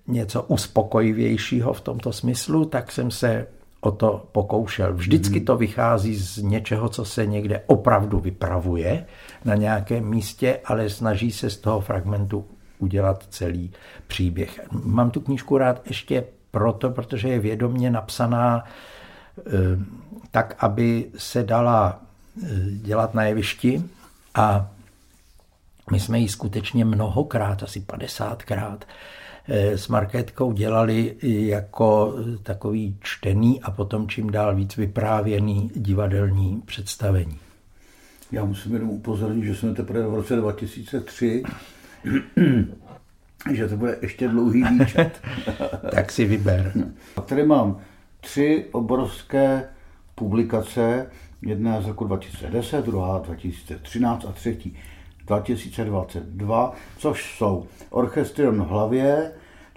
něco 0.08 0.42
uspokojivějšího 0.42 1.74
v 1.74 1.82
tomto 1.82 2.14
smyslu, 2.14 2.66
tak 2.66 2.92
jsem 2.92 3.12
se 3.12 3.48
o 3.82 3.92
to 3.92 4.26
pokoušel. 4.32 4.94
Vždycky 4.94 5.42
to 5.42 5.58
vychází 5.58 6.16
z 6.16 6.38
něčeho, 6.38 6.90
co 6.90 7.06
se 7.06 7.26
někde 7.26 7.62
opravdu 7.68 8.20
vypravuje 8.20 9.06
na 9.46 9.56
nějakém 9.56 10.06
místě, 10.06 10.60
ale 10.66 10.90
snaží 10.90 11.32
se 11.32 11.50
z 11.50 11.58
toho 11.58 11.80
fragmentu 11.82 12.46
udělat 12.80 13.26
celý 13.30 13.72
příběh. 14.08 14.60
Mám 14.72 15.12
tu 15.12 15.20
knížku 15.22 15.58
rád 15.58 15.82
ještě 15.88 16.24
proto, 16.52 16.90
protože 16.90 17.30
je 17.30 17.40
vědomně 17.40 17.90
napsaná 17.90 18.64
eh, 18.64 19.42
tak, 20.32 20.56
aby 20.60 21.06
se 21.18 21.44
dala 21.44 22.00
eh, 22.44 22.48
dělat 22.72 23.14
na 23.14 23.24
jevišti 23.24 23.84
a 24.36 24.70
my 25.92 26.00
jsme 26.00 26.20
ji 26.20 26.30
skutečně 26.30 26.86
mnohokrát, 26.86 27.64
asi 27.64 27.80
50krát, 27.80 28.78
Eh, 28.80 28.86
s 29.54 29.88
Markétkou 29.88 30.52
dělali 30.52 31.16
jako 31.22 32.16
takový 32.44 32.98
čtený 33.02 33.62
a 33.62 33.72
potom 33.72 34.08
čím 34.08 34.30
dál 34.30 34.56
víc 34.56 34.78
vyprávěný 34.78 35.72
divadelní 35.76 36.62
představení. 36.66 37.40
Já 38.32 38.46
musím 38.46 38.74
jenom 38.74 38.90
upozornit, 38.90 39.46
že 39.46 39.56
jsme 39.56 39.74
teprve 39.74 40.08
v 40.08 40.14
roce 40.14 40.36
2003, 40.36 41.44
že 43.54 43.68
to 43.68 43.78
bude 43.78 43.98
ještě 44.02 44.28
dlouhý 44.28 44.64
výčet. 44.64 45.22
tak 45.92 46.12
si 46.12 46.26
vyber. 46.26 46.74
A 47.16 47.22
tady 47.22 47.46
mám 47.46 47.80
tři 48.22 48.66
obrovské 48.72 49.64
publikace, 50.16 51.08
jedna 51.42 51.82
z 51.82 51.88
roku 51.88 52.06
2010, 52.06 52.86
druhá 52.86 53.20
2013 53.20 54.26
a 54.26 54.32
třetí 54.32 54.78
2022, 55.26 56.74
což 56.98 57.38
jsou 57.38 57.68
Orchestrion 57.90 58.64
v 58.64 58.68
hlavě, 58.68 59.32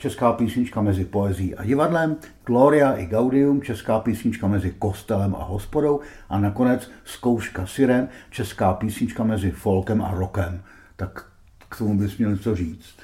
česká 0.04 0.32
písnička 0.32 0.80
mezi 0.80 1.04
poezí 1.04 1.54
a 1.54 1.64
divadlem, 1.64 2.16
Gloria 2.44 2.92
i 2.92 3.06
Gaudium, 3.06 3.62
česká 3.62 4.00
písnička 4.00 4.46
mezi 4.48 4.70
kostelem 4.78 5.34
a 5.34 5.44
hospodou 5.44 6.00
a 6.28 6.38
nakonec 6.38 6.90
Zkouška 7.04 7.66
siren, 7.66 8.08
česká 8.30 8.72
písnička 8.74 9.24
mezi 9.24 9.50
folkem 9.50 10.02
a 10.02 10.10
rokem. 10.14 10.62
Tak 10.96 11.26
k 11.68 11.78
tomu 11.78 11.98
bys 11.98 12.16
měl 12.16 12.30
něco 12.30 12.56
říct. 12.56 12.94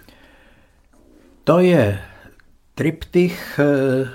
To 1.44 1.58
je 1.58 1.98
triptych 2.74 3.60
eh, 3.62 4.10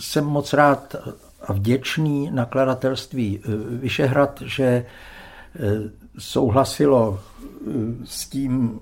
jsem 0.00 0.24
moc 0.24 0.52
rád 0.52 0.96
a 1.42 1.52
vděčný 1.52 2.30
nakladatelství 2.30 3.40
Vyšehrad, 3.80 4.42
že 4.44 4.86
souhlasilo 6.18 7.20
s 8.04 8.28
tím, 8.28 8.80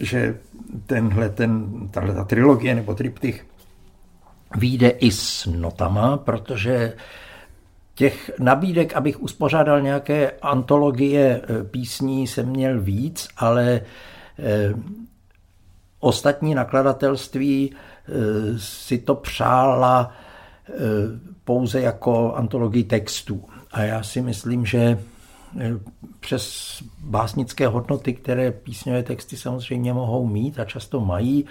že 0.00 0.38
tenhle, 0.86 1.28
ten, 1.28 1.70
tahle 1.90 2.14
ta 2.14 2.24
trilogie 2.24 2.74
nebo 2.74 2.94
triptych 2.94 3.46
vyjde 4.56 4.88
i 4.88 5.10
s 5.10 5.46
notama, 5.46 6.16
protože 6.16 6.94
těch 7.94 8.30
nabídek, 8.38 8.92
abych 8.92 9.22
uspořádal 9.22 9.80
nějaké 9.80 10.30
antologie 10.30 11.40
eh, 11.42 11.64
písní, 11.64 12.26
jsem 12.26 12.48
měl 12.48 12.80
víc, 12.80 13.28
ale 13.36 13.80
eh, 14.38 14.74
ostatní 16.00 16.54
nakladatelství 16.54 17.72
eh, 17.72 18.12
si 18.58 18.98
to 18.98 19.14
přála 19.14 20.12
pouze 21.44 21.80
jako 21.80 22.34
antologii 22.34 22.84
textů. 22.84 23.44
A 23.72 23.82
já 23.82 24.02
si 24.02 24.22
myslím, 24.22 24.66
že 24.66 24.98
přes 26.20 26.76
básnické 26.98 27.66
hodnoty, 27.66 28.12
které 28.12 28.50
písňové 28.52 29.02
texty 29.02 29.36
samozřejmě 29.36 29.92
mohou 29.92 30.26
mít 30.26 30.60
a 30.60 30.64
často 30.64 31.00
mají, 31.00 31.44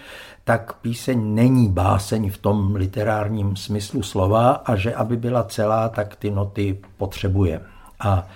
tak 0.44 0.74
píseň 0.74 1.36
není 1.36 1.70
báseň 1.70 2.30
v 2.32 2.38
tom 2.38 2.76
literárním 2.76 3.56
smyslu 3.56 4.04
slova 4.04 4.52
a 4.52 4.76
že 4.76 4.96
aby 4.96 5.18
byla 5.18 5.44
celá, 5.44 5.90
tak 5.90 6.16
ty 6.16 6.32
noty 6.32 6.80
potřebuje. 6.98 7.62
A 8.00 8.28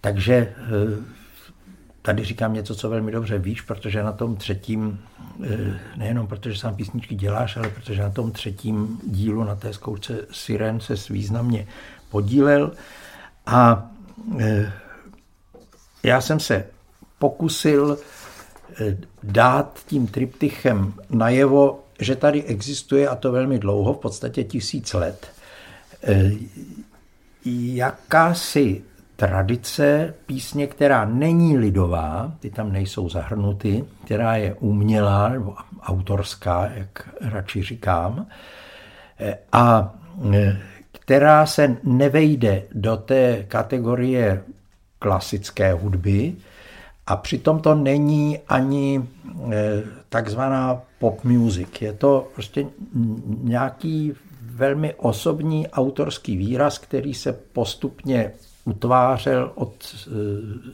takže 0.00 0.34
eh, 0.34 0.54
tady 2.02 2.24
říkám 2.24 2.54
něco, 2.54 2.74
co 2.74 2.90
velmi 2.90 3.12
dobře 3.12 3.38
víš, 3.38 3.60
protože 3.60 4.02
na 4.02 4.12
tom 4.12 4.36
třetím, 4.36 5.00
eh, 5.44 5.78
nejenom 5.96 6.26
protože 6.26 6.58
sám 6.58 6.76
písničky 6.76 7.14
děláš, 7.14 7.56
ale 7.56 7.68
protože 7.68 8.02
na 8.02 8.10
tom 8.10 8.32
třetím 8.32 8.98
dílu, 9.06 9.44
na 9.44 9.56
té 9.56 9.72
zkoušce 9.72 10.18
Siren 10.30 10.80
se 10.80 10.94
významně 11.10 11.66
podílel. 12.10 12.72
A 13.46 13.90
eh, 14.40 14.72
já 16.02 16.20
jsem 16.20 16.40
se 16.40 16.66
pokusil 17.18 17.98
eh, 18.80 18.96
dát 19.22 19.78
tím 19.86 20.06
triptychem 20.06 20.94
najevo, 21.10 21.80
že 22.00 22.16
tady 22.16 22.42
existuje, 22.42 23.08
a 23.08 23.14
to 23.14 23.32
velmi 23.32 23.58
dlouho, 23.58 23.94
v 23.94 23.98
podstatě 23.98 24.44
tisíc 24.44 24.92
let, 24.92 25.26
eh, 26.02 26.30
jakási 27.44 28.82
tradice 29.16 30.14
písně, 30.26 30.66
která 30.66 31.04
není 31.04 31.58
lidová, 31.58 32.32
ty 32.40 32.50
tam 32.50 32.72
nejsou 32.72 33.08
zahrnuty, 33.08 33.84
která 34.04 34.36
je 34.36 34.54
umělá 34.54 35.28
nebo 35.28 35.54
autorská, 35.82 36.70
jak 36.74 37.08
radši 37.20 37.62
říkám, 37.62 38.26
eh, 39.20 39.38
a 39.52 39.94
která 40.90 41.46
se 41.46 41.76
nevejde 41.82 42.62
do 42.72 42.96
té 42.96 43.44
kategorie 43.48 44.42
klasické 45.02 45.72
hudby 45.72 46.34
a 47.06 47.16
přitom 47.16 47.60
to 47.60 47.74
není 47.74 48.38
ani 48.48 49.02
eh, 49.52 49.82
takzvaná 50.08 50.82
pop 50.98 51.24
music. 51.24 51.68
Je 51.80 51.92
to 51.92 52.28
prostě 52.34 52.66
nějaký 53.42 54.12
velmi 54.40 54.94
osobní 54.94 55.68
autorský 55.68 56.36
výraz, 56.36 56.78
který 56.78 57.14
se 57.14 57.32
postupně 57.32 58.32
utvářel 58.64 59.52
od 59.54 59.74
eh, 59.74 60.10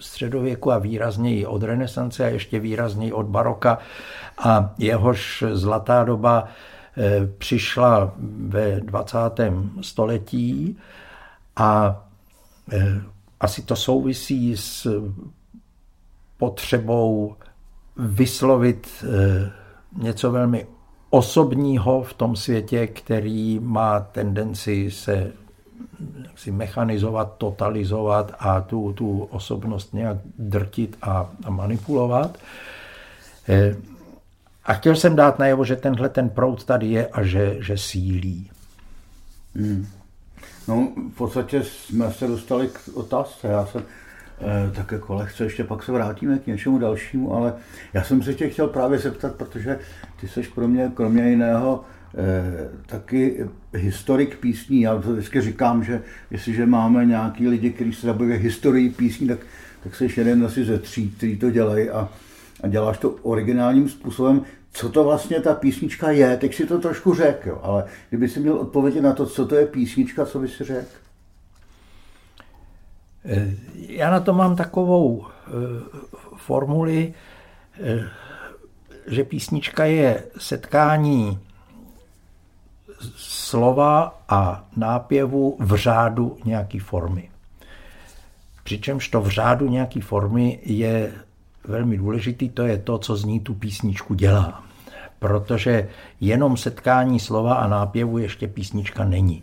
středověku 0.01 0.73
a 0.73 0.79
výrazněji 0.79 1.47
od 1.47 1.63
renesance 1.63 2.25
a 2.25 2.29
ještě 2.29 2.61
výrazněji 2.61 3.13
od 3.13 3.27
baroka 3.27 3.79
a 4.39 4.75
jehož 4.79 5.45
zlatá 5.53 6.05
doba 6.05 6.45
eh, 6.97 7.27
přišla 7.39 8.13
ve 8.49 8.81
20. 8.81 9.19
století 9.81 10.77
a 11.57 12.05
asi 13.41 13.63
to 13.63 13.77
souvisí 13.77 14.57
s 14.57 15.03
potřebou 16.37 17.37
vyslovit 17.97 18.89
eh, 19.05 19.51
něco 19.97 20.33
velmi 20.33 20.67
osobního 21.11 22.03
v 22.03 22.15
tom 22.15 22.37
světě, 22.37 22.87
který 22.87 23.59
má 23.59 24.01
tendenci 24.01 24.91
se 24.91 25.33
si 26.37 26.51
mechanizovat, 26.51 27.35
totalizovat 27.39 28.35
a 28.39 28.61
tu, 28.61 28.93
tu 28.93 29.23
osobnost 29.23 29.95
nějak 29.95 30.17
drtit 30.39 30.97
a, 31.03 31.31
a 31.45 31.51
manipulovat. 31.51 32.39
Eh, 33.49 33.77
a 34.65 34.75
chtěl 34.75 34.97
jsem 34.97 35.17
dát 35.17 35.39
najevo, 35.39 35.65
že 35.65 35.77
tenhle 35.77 36.09
ten 36.09 36.29
proud 36.29 36.65
tady 36.65 36.87
je 36.87 37.07
a 37.07 37.23
že, 37.23 37.57
že 37.61 37.79
sílí. 37.79 38.51
Hmm. 39.55 39.87
No, 40.69 40.93
v 41.15 41.17
podstatě 41.17 41.63
jsme 41.65 42.13
se 42.13 42.27
dostali 42.27 42.69
k 42.69 42.97
otázce. 42.97 43.49
Já 43.49 43.67
jsem 43.67 43.83
eh, 44.41 44.73
tak 44.75 44.93
jako 44.93 45.15
lehce, 45.15 45.45
ještě 45.45 45.65
pak 45.65 45.83
se 45.83 45.93
vrátíme 45.93 46.39
k 46.39 46.47
něčemu 46.47 46.79
dalšímu, 46.79 47.35
ale 47.35 47.55
já 47.93 48.05
jsem 48.05 48.23
se 48.23 48.35
tě 48.35 48.49
chtěl 48.49 48.67
právě 48.67 48.99
zeptat, 48.99 49.35
protože 49.35 49.79
ty 50.21 50.29
jsi 50.29 50.43
pro 50.55 50.69
mě, 50.69 50.93
kromě 50.95 51.31
jiného, 51.31 51.85
eh, 52.15 52.69
taky 52.87 53.45
historik 53.75 54.37
písní. 54.37 54.81
Já 54.81 54.99
to 54.99 55.13
vždycky 55.13 55.41
říkám, 55.41 55.85
že 55.85 56.03
jestliže 56.31 56.67
máme 56.67 57.05
nějaký 57.05 57.49
lidi, 57.49 57.71
kteří 57.71 57.93
se 57.93 58.07
zabývají 58.07 58.41
historií 58.41 58.91
písní, 58.91 59.29
tak, 59.29 59.39
tak 59.83 59.95
jsi 59.95 60.09
jeden 60.17 60.45
asi 60.45 60.65
ze 60.65 60.79
tří, 60.79 61.11
kteří 61.11 61.37
to 61.37 61.51
dělají 61.51 61.91
a, 61.91 62.09
a 62.63 62.69
děláš 62.69 62.99
to 62.99 63.11
originálním 63.11 63.89
způsobem 63.89 64.45
co 64.73 64.89
to 64.89 65.05
vlastně 65.05 65.41
ta 65.41 65.55
písnička 65.55 66.11
je, 66.11 66.37
teď 66.37 66.55
si 66.55 66.67
to 66.67 66.79
trošku 66.79 67.15
řekl, 67.15 67.59
ale 67.63 67.85
kdyby 68.09 68.29
si 68.29 68.41
měl 68.41 68.55
odpovědět 68.55 69.01
na 69.01 69.13
to, 69.13 69.27
co 69.27 69.47
to 69.47 69.55
je 69.55 69.67
písnička, 69.67 70.27
co 70.27 70.39
by 70.39 70.49
si 70.49 70.65
řekl? 70.65 70.89
Eh, 73.25 73.55
já 73.75 74.11
na 74.11 74.21
to 74.21 74.33
mám 74.33 74.57
takovou 74.57 75.27
eh, 75.27 75.51
formuli, 76.37 77.15
eh, 77.81 78.09
že 79.07 79.25
písnička 79.25 79.85
je 79.85 80.23
setkání 80.39 81.39
slova 83.17 84.23
a 84.29 84.69
nápěvu 84.77 85.57
v 85.61 85.77
řádu 85.77 86.37
nějaké 86.45 86.81
formy. 86.81 87.31
Přičemž 88.65 89.09
to 89.09 89.21
v 89.21 89.29
řádu 89.29 89.69
nějaké 89.69 90.01
formy 90.01 90.59
je 90.63 91.13
velmi 91.69 91.99
důležitý, 91.99 92.49
to 92.49 92.63
je 92.63 92.79
to, 92.79 92.99
co 92.99 93.17
z 93.17 93.25
ní 93.25 93.41
tu 93.41 93.55
písničku 93.55 94.15
dělá. 94.15 94.65
Protože 95.19 95.89
jenom 96.21 96.57
setkání 96.57 97.21
slova 97.21 97.55
a 97.55 97.69
nápěvu 97.69 98.19
ještě 98.19 98.49
písnička 98.49 99.05
není. 99.05 99.43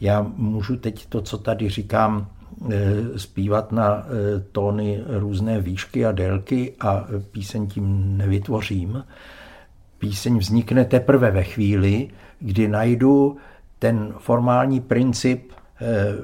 Já 0.00 0.26
můžu 0.36 0.76
teď 0.76 1.06
to, 1.06 1.20
co 1.20 1.38
tady 1.38 1.68
říkám, 1.68 2.26
eh, 2.72 3.18
zpívat 3.18 3.72
na 3.72 3.96
eh, 3.96 4.40
tóny 4.52 5.00
různé 5.06 5.60
výšky 5.60 6.06
a 6.06 6.12
délky 6.12 6.74
a 6.80 7.04
píseň 7.30 7.66
tím 7.66 8.16
nevytvořím. 8.16 9.04
Píseň 9.98 10.38
vznikne 10.38 10.84
teprve 10.84 11.30
ve 11.30 11.42
chvíli, 11.42 12.08
kdy 12.40 12.68
najdu 12.68 13.36
ten 13.78 14.14
formální 14.18 14.80
princip 14.80 15.52
eh, 15.52 16.14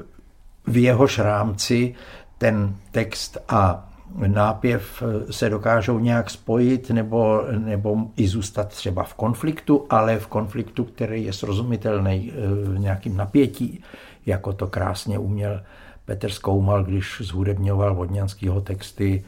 v 0.67 0.77
jehož 0.77 1.19
rámci 1.19 1.95
ten 2.39 2.77
text 2.91 3.39
a 3.49 3.86
nápěv 4.27 5.03
se 5.31 5.51
dokážou 5.51 5.99
nějak 5.99 6.31
spojit 6.31 6.91
nebo, 6.91 7.43
nebo 7.59 7.97
i 8.17 8.29
zůstat 8.29 8.69
třeba 8.69 9.03
v 9.03 9.15
konfliktu, 9.15 9.87
ale 9.91 10.19
v 10.19 10.27
konfliktu, 10.27 10.85
který 10.85 11.25
je 11.25 11.33
srozumitelný 11.33 12.33
eh, 12.33 12.47
v 12.71 12.79
nějakým 12.79 13.17
napětí, 13.17 13.83
jako 14.27 14.53
to 14.53 14.67
krásně 14.67 15.19
uměl 15.19 15.63
Petr 16.05 16.31
Skoumal, 16.31 16.85
když 16.85 17.23
zhudebňoval 17.25 17.95
vodňanského 17.95 18.61
texty 18.61 19.25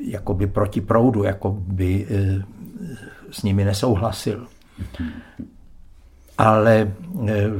jakoby 0.00 0.46
proti 0.46 0.80
proudu, 0.80 1.24
jako 1.24 1.50
by 1.50 2.06
eh, 2.10 2.44
s 3.30 3.42
nimi 3.42 3.64
nesouhlasil 3.64 4.46
ale 6.40 6.92
eh, 7.28 7.50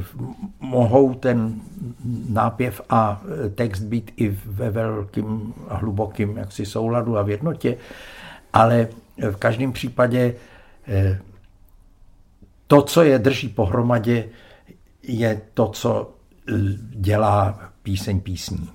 mohou 0.59 1.13
ten 1.13 1.61
nápěv 2.29 2.81
a 2.89 3.21
eh, 3.45 3.49
text 3.49 3.79
být 3.79 4.11
i 4.17 4.37
ve 4.45 4.69
velkým 4.69 5.53
a 5.67 5.77
hlubokým 5.77 6.37
jaksi 6.37 6.65
souladu 6.65 7.17
a 7.17 7.21
v 7.21 7.29
jednotě, 7.29 7.77
ale 8.53 8.87
v 9.31 9.35
každém 9.35 9.71
případě 9.71 10.35
eh, 10.87 11.19
to, 12.67 12.81
co 12.81 13.03
je 13.03 13.19
drží 13.19 13.49
pohromadě, 13.49 14.29
je 15.03 15.41
to, 15.53 15.67
co 15.67 16.13
dělá 16.89 17.59
píseň 17.83 18.19
písní. 18.19 18.69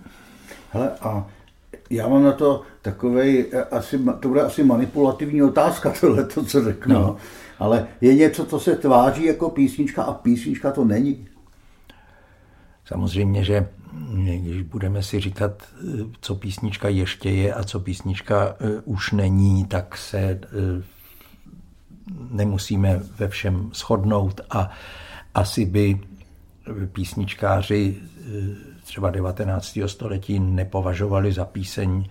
Hele, 0.70 0.90
a 1.00 1.26
já 1.90 2.08
mám 2.08 2.24
na 2.24 2.32
to 2.32 2.62
takovej, 2.82 3.52
asi, 3.70 4.00
to 4.20 4.28
bude 4.28 4.42
asi 4.42 4.64
manipulativní 4.64 5.42
otázka, 5.42 5.92
tohle, 6.00 6.24
to, 6.24 6.44
co 6.44 6.64
řeknu. 6.64 6.94
No 6.94 7.16
ale 7.58 7.86
je 8.00 8.14
něco, 8.14 8.46
co 8.46 8.60
se 8.60 8.76
tváří 8.76 9.24
jako 9.24 9.50
písnička 9.50 10.02
a 10.02 10.12
písnička 10.12 10.72
to 10.72 10.84
není. 10.84 11.28
Samozřejmě, 12.84 13.44
že 13.44 13.68
když 14.14 14.62
budeme 14.62 15.02
si 15.02 15.20
říkat, 15.20 15.62
co 16.20 16.34
písnička 16.34 16.88
ještě 16.88 17.30
je 17.30 17.54
a 17.54 17.64
co 17.64 17.80
písnička 17.80 18.56
eh, 18.60 18.80
už 18.84 19.12
není, 19.12 19.64
tak 19.64 19.96
se 19.96 20.18
eh, 20.18 20.38
nemusíme 22.30 23.00
ve 23.18 23.28
všem 23.28 23.70
shodnout 23.74 24.40
a 24.50 24.70
asi 25.34 25.64
by 25.64 26.00
písničkáři 26.92 27.96
třeba 28.84 29.10
19. 29.10 29.78
století 29.86 30.38
nepovažovali 30.38 31.32
za 31.32 31.44
píseň 31.44 32.04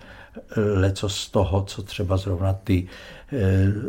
leco 0.56 1.08
z 1.08 1.30
toho, 1.30 1.62
co 1.62 1.82
třeba 1.82 2.16
zrovna 2.16 2.52
ty 2.52 2.88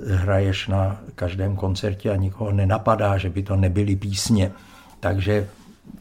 hraješ 0.07 0.67
na 0.67 1.01
každém 1.15 1.55
koncertě 1.55 2.11
a 2.11 2.15
nikoho 2.15 2.51
nenapadá, 2.51 3.17
že 3.17 3.29
by 3.29 3.43
to 3.43 3.55
nebyly 3.55 3.95
písně. 3.95 4.51
Takže 4.99 5.47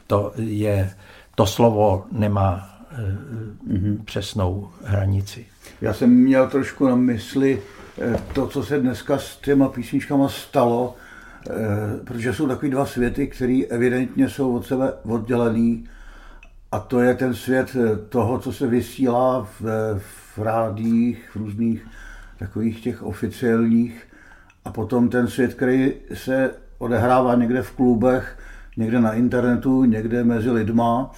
to 0.06 0.32
je, 0.36 0.90
to 1.34 1.46
slovo 1.46 2.04
nemá 2.12 2.76
mm-hmm. 3.68 4.04
přesnou 4.04 4.68
hranici. 4.84 5.46
Já 5.80 5.94
jsem 5.94 6.10
měl 6.10 6.48
trošku 6.48 6.88
na 6.88 6.96
mysli 6.96 7.62
eh, 7.98 8.16
to, 8.32 8.46
co 8.46 8.62
se 8.62 8.78
dneska 8.78 9.18
s 9.18 9.36
těma 9.36 9.68
písničkama 9.68 10.28
stalo, 10.28 10.94
eh, 11.50 11.54
protože 12.04 12.34
jsou 12.34 12.48
takový 12.48 12.70
dva 12.70 12.86
světy, 12.86 13.26
které 13.26 13.62
evidentně 13.68 14.28
jsou 14.28 14.56
od 14.56 14.66
sebe 14.66 14.92
oddělený 15.02 15.88
a 16.72 16.78
to 16.78 17.00
je 17.00 17.14
ten 17.14 17.34
svět 17.34 17.76
toho, 18.08 18.38
co 18.38 18.52
se 18.52 18.66
vysílá 18.66 19.48
v, 19.60 19.60
v 19.98 20.25
rádích, 20.42 21.30
v 21.30 21.36
různých 21.36 21.86
takových 22.38 22.80
těch 22.80 23.02
oficiálních 23.02 24.06
a 24.64 24.72
potom 24.72 25.08
ten 25.08 25.28
svět, 25.28 25.54
který 25.54 25.92
se 26.14 26.50
odehrává 26.78 27.34
někde 27.34 27.62
v 27.62 27.72
klubech, 27.72 28.38
někde 28.76 29.00
na 29.00 29.12
internetu, 29.12 29.84
někde 29.84 30.24
mezi 30.24 30.50
lidma. 30.50 31.10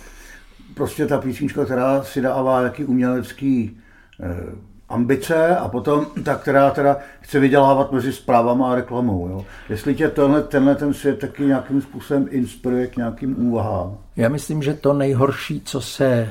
Prostě 0.74 1.06
ta 1.06 1.20
písnička, 1.20 1.64
která 1.64 2.02
si 2.02 2.20
dává 2.20 2.62
jaký 2.62 2.84
umělecký 2.84 3.80
eh, 4.20 4.68
ambice 4.88 5.56
a 5.56 5.68
potom 5.68 6.06
ta, 6.24 6.34
která 6.34 6.70
teda 6.70 6.96
chce 7.20 7.40
vydělávat 7.40 7.92
mezi 7.92 8.12
zprávama 8.12 8.72
a 8.72 8.74
reklamou. 8.74 9.28
Jo. 9.28 9.46
Jestli 9.68 9.94
tě 9.94 10.08
tenhle, 10.08 10.42
tenhle 10.42 10.74
ten 10.74 10.94
svět 10.94 11.18
taky 11.18 11.42
nějakým 11.42 11.82
způsobem 11.82 12.26
inspiruje 12.30 12.86
k 12.86 12.96
nějakým 12.96 13.46
úvahám? 13.46 13.98
Já 14.16 14.28
myslím, 14.28 14.62
že 14.62 14.74
to 14.74 14.92
nejhorší, 14.92 15.60
co 15.64 15.80
se 15.80 16.06
e, 16.06 16.28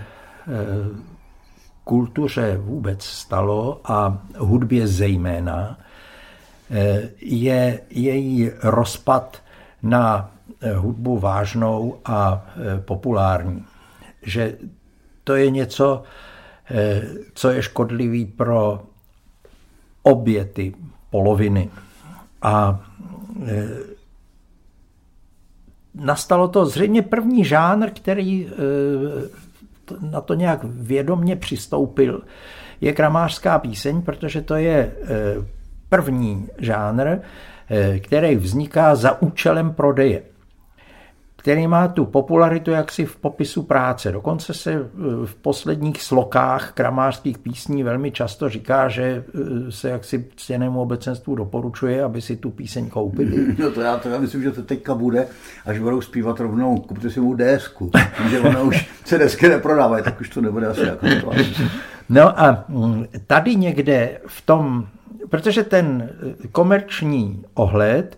kultuře 1.88 2.58
vůbec 2.58 3.04
stalo 3.04 3.82
a 3.86 4.22
hudbě 4.38 4.88
zejména, 4.88 5.80
e, 6.72 7.10
je 7.22 7.80
její 7.90 8.52
rozpad 8.64 9.42
na 9.84 10.32
Eh, 10.62 10.74
hudbu 10.74 11.20
vážnou 11.20 12.00
a 12.06 12.46
eh, 12.56 12.82
populární. 12.82 13.66
Že 14.22 14.58
to 15.24 15.36
je 15.36 15.50
něco, 15.50 16.04
eh, 16.72 17.02
co 17.34 17.50
je 17.50 17.62
škodlivý 17.62 18.26
pro 18.26 18.84
obě 20.02 20.46
ty 20.46 20.74
poloviny. 21.10 21.70
A 22.42 22.86
nastalo 25.94 26.48
to 26.48 26.66
zřejmě 26.66 27.02
první 27.02 27.46
žánr, 27.46 27.90
který 27.90 28.48
na 30.12 30.22
to 30.22 30.34
nějak 30.34 30.60
vědomně 30.64 31.36
přistoupil, 31.36 32.22
je 32.82 32.94
kramářská 32.94 33.60
píseň, 33.60 34.02
protože 34.02 34.42
to 34.42 34.56
je 34.56 34.92
první 35.90 36.48
žánr, 36.58 37.18
který 38.00 38.36
vzniká 38.36 38.96
za 38.96 39.22
účelem 39.22 39.74
prodeje 39.74 40.22
který 41.48 41.68
má 41.68 41.88
tu 41.88 42.06
popularitu 42.06 42.72
jaksi 42.72 43.06
v 43.06 43.16
popisu 43.16 43.64
práce. 43.64 44.12
Dokonce 44.12 44.54
se 44.54 44.72
eh, 44.72 44.86
v 45.26 45.36
posledních 45.36 46.02
slokách 46.02 46.72
kramářských 46.72 47.38
písní 47.38 47.84
velmi 47.84 48.12
často 48.12 48.50
říká, 48.50 48.88
že 48.90 49.04
eh, 49.04 49.72
se 49.72 49.90
jaksi 49.90 50.26
ctěnému 50.36 50.82
obecenstvu 50.82 51.36
doporučuje, 51.36 52.04
aby 52.04 52.22
si 52.22 52.36
tu 52.36 52.50
píseň 52.50 52.90
koupili. 52.90 53.56
No 53.58 53.72
to 53.72 53.82
já, 53.82 53.98
to 53.98 54.10
já 54.10 54.20
myslím, 54.20 54.44
že 54.44 54.52
to 54.52 54.64
teďka 54.64 54.96
bude, 54.96 55.28
až 55.66 55.80
budou 55.80 56.02
zpívat 56.02 56.40
rovnou, 56.40 56.78
kupte 56.78 57.10
si 57.10 57.20
mu 57.20 57.36
DSku, 57.36 57.92
že 58.30 58.40
ona 58.40 58.62
už 58.62 58.90
se 59.06 59.18
desky 59.18 59.50
neprodávají, 59.50 60.04
tak 60.04 60.22
už 60.22 60.30
to 60.30 60.42
nebude 60.42 60.68
asi 60.68 60.82
jako 60.82 61.08
to. 61.22 61.32
No 62.10 62.40
a 62.40 62.66
mm, 62.70 63.06
tady 63.28 63.56
někde 63.56 64.20
v 64.28 64.42
tom, 64.42 64.88
protože 65.30 65.64
ten 65.64 66.10
eh, 66.44 66.48
komerční 66.48 67.44
ohled, 67.54 68.18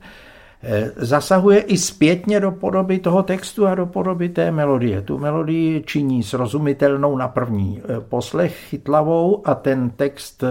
zasahuje 0.95 1.60
i 1.60 1.78
zpětně 1.78 2.39
do 2.39 2.52
podoby 2.52 3.00
toho 3.00 3.24
textu 3.24 3.67
a 3.67 3.76
do 3.76 3.86
podoby 3.86 4.30
té 4.30 4.52
melodie. 4.52 5.02
Tu 5.02 5.17
melodii 5.17 5.84
činí 5.86 6.24
srozumitelnou 6.24 7.17
na 7.17 7.28
první 7.28 7.82
eh, 7.82 8.02
poslech, 8.02 8.56
chytlavou 8.56 9.48
a 9.48 9.56
ten 9.56 9.89
text 9.89 10.43
eh, 10.43 10.48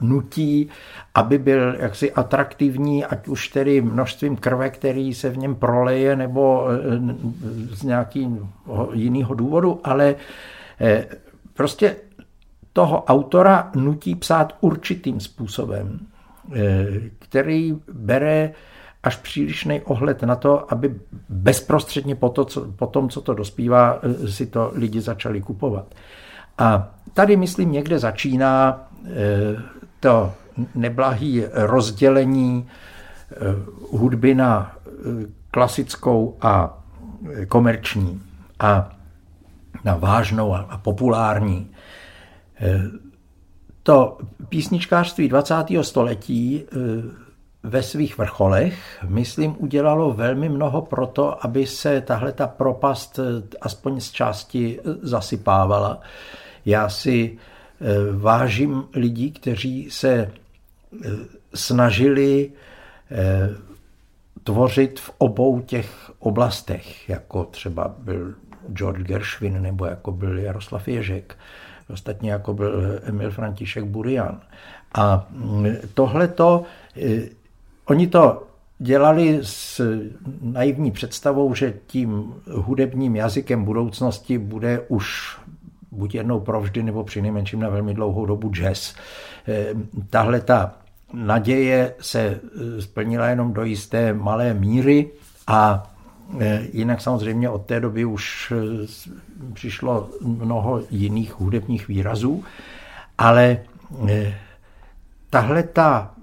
nutí, 0.00 0.68
aby 1.14 1.38
byl 1.38 1.74
jaksi 1.78 2.12
atraktivní, 2.12 3.04
ať 3.04 3.28
už 3.28 3.48
tedy 3.48 3.80
množstvím 3.80 4.36
krve, 4.36 4.70
který 4.70 5.14
se 5.14 5.30
v 5.30 5.38
něm 5.38 5.54
proleje, 5.54 6.16
nebo 6.16 6.66
z 7.70 7.82
nějakého 7.82 8.90
jiného 8.92 9.34
důvodu, 9.34 9.80
ale 9.84 10.14
prostě 11.54 11.96
toho 12.72 13.04
autora 13.04 13.70
nutí 13.74 14.14
psát 14.14 14.56
určitým 14.60 15.20
způsobem, 15.20 15.98
který 17.18 17.76
bere 17.92 18.52
až 19.02 19.16
přílišný 19.16 19.80
ohled 19.80 20.22
na 20.22 20.36
to, 20.36 20.72
aby 20.72 20.94
bezprostředně 21.28 22.14
po, 22.14 22.28
to, 22.28 22.44
co, 22.44 22.72
po 22.72 22.86
tom, 22.86 23.08
co 23.08 23.20
to 23.20 23.34
dospívá, 23.34 23.98
eh, 24.02 24.28
si 24.28 24.46
to 24.46 24.72
lidi 24.74 25.00
začali 25.00 25.40
kupovat. 25.40 25.94
A 26.58 26.94
tady, 27.14 27.36
myslím, 27.36 27.72
někde 27.72 27.98
začíná 27.98 28.80
eh, 29.04 29.10
to 30.00 30.32
neblahý 30.74 31.44
rozdělení 31.52 32.68
eh, 32.68 33.36
hudby 33.90 34.34
na 34.34 34.76
klasickou 35.50 36.36
a 36.40 36.78
komerční 37.48 38.22
a 38.60 38.92
na 39.84 39.96
vážnou 39.96 40.54
a 40.54 40.80
populární. 40.82 41.70
To 43.82 44.18
písničkářství 44.48 45.28
20. 45.28 45.54
století 45.82 46.62
ve 47.62 47.82
svých 47.82 48.18
vrcholech, 48.18 49.04
myslím, 49.08 49.56
udělalo 49.58 50.12
velmi 50.12 50.48
mnoho 50.48 50.82
pro 50.82 51.06
to, 51.06 51.44
aby 51.46 51.66
se 51.66 52.00
tahle 52.00 52.32
ta 52.32 52.46
propast 52.46 53.18
eh, 53.18 53.22
aspoň 53.60 54.00
z 54.00 54.10
části 54.10 54.78
eh, 54.80 54.82
zasypávala. 55.02 56.00
Já 56.64 56.88
si 56.88 57.38
eh, 57.38 57.84
vážím 58.12 58.84
lidí, 58.94 59.32
kteří 59.32 59.90
se 59.90 60.30
snažili 61.54 62.52
tvořit 64.44 65.00
v 65.00 65.10
obou 65.18 65.60
těch 65.60 66.10
oblastech, 66.18 67.08
jako 67.08 67.44
třeba 67.44 67.94
byl 67.98 68.34
George 68.72 69.02
Gershwin 69.02 69.62
nebo 69.62 69.86
jako 69.86 70.12
byl 70.12 70.38
Jaroslav 70.38 70.88
Ježek, 70.88 71.36
ostatně 71.90 72.32
jako 72.32 72.54
byl 72.54 73.00
Emil 73.02 73.30
František 73.30 73.84
Burian. 73.84 74.40
A 74.94 75.26
mm, 75.30 75.66
tohleto 75.94 76.64
Oni 77.84 78.06
to 78.06 78.42
dělali 78.78 79.38
s 79.42 79.80
naivní 80.42 80.90
představou, 80.90 81.54
že 81.54 81.74
tím 81.86 82.34
hudebním 82.50 83.16
jazykem 83.16 83.64
budoucnosti 83.64 84.38
bude 84.38 84.80
už 84.88 85.38
buď 85.90 86.14
jednou 86.14 86.40
provždy, 86.40 86.82
nebo 86.82 87.04
při 87.04 87.22
nejmenším 87.22 87.60
na 87.60 87.68
velmi 87.68 87.94
dlouhou 87.94 88.26
dobu 88.26 88.48
jazz. 88.48 88.94
Eh, 89.48 89.66
tahle 90.10 90.40
ta 90.40 90.74
naděje 91.12 91.94
se 92.00 92.20
eh, 92.20 92.82
splnila 92.82 93.28
jenom 93.28 93.52
do 93.52 93.64
jisté 93.64 94.12
malé 94.12 94.54
míry 94.54 95.10
a 95.46 95.92
eh, 96.40 96.62
jinak 96.72 97.00
samozřejmě 97.00 97.48
od 97.48 97.66
té 97.66 97.80
doby 97.80 98.04
už 98.04 98.52
přišlo 99.52 100.10
mnoho 100.20 100.82
jiných 100.90 101.40
hudebních 101.40 101.88
výrazů, 101.88 102.44
ale 103.18 103.58
tahle 105.30 105.62
ta 105.62 106.14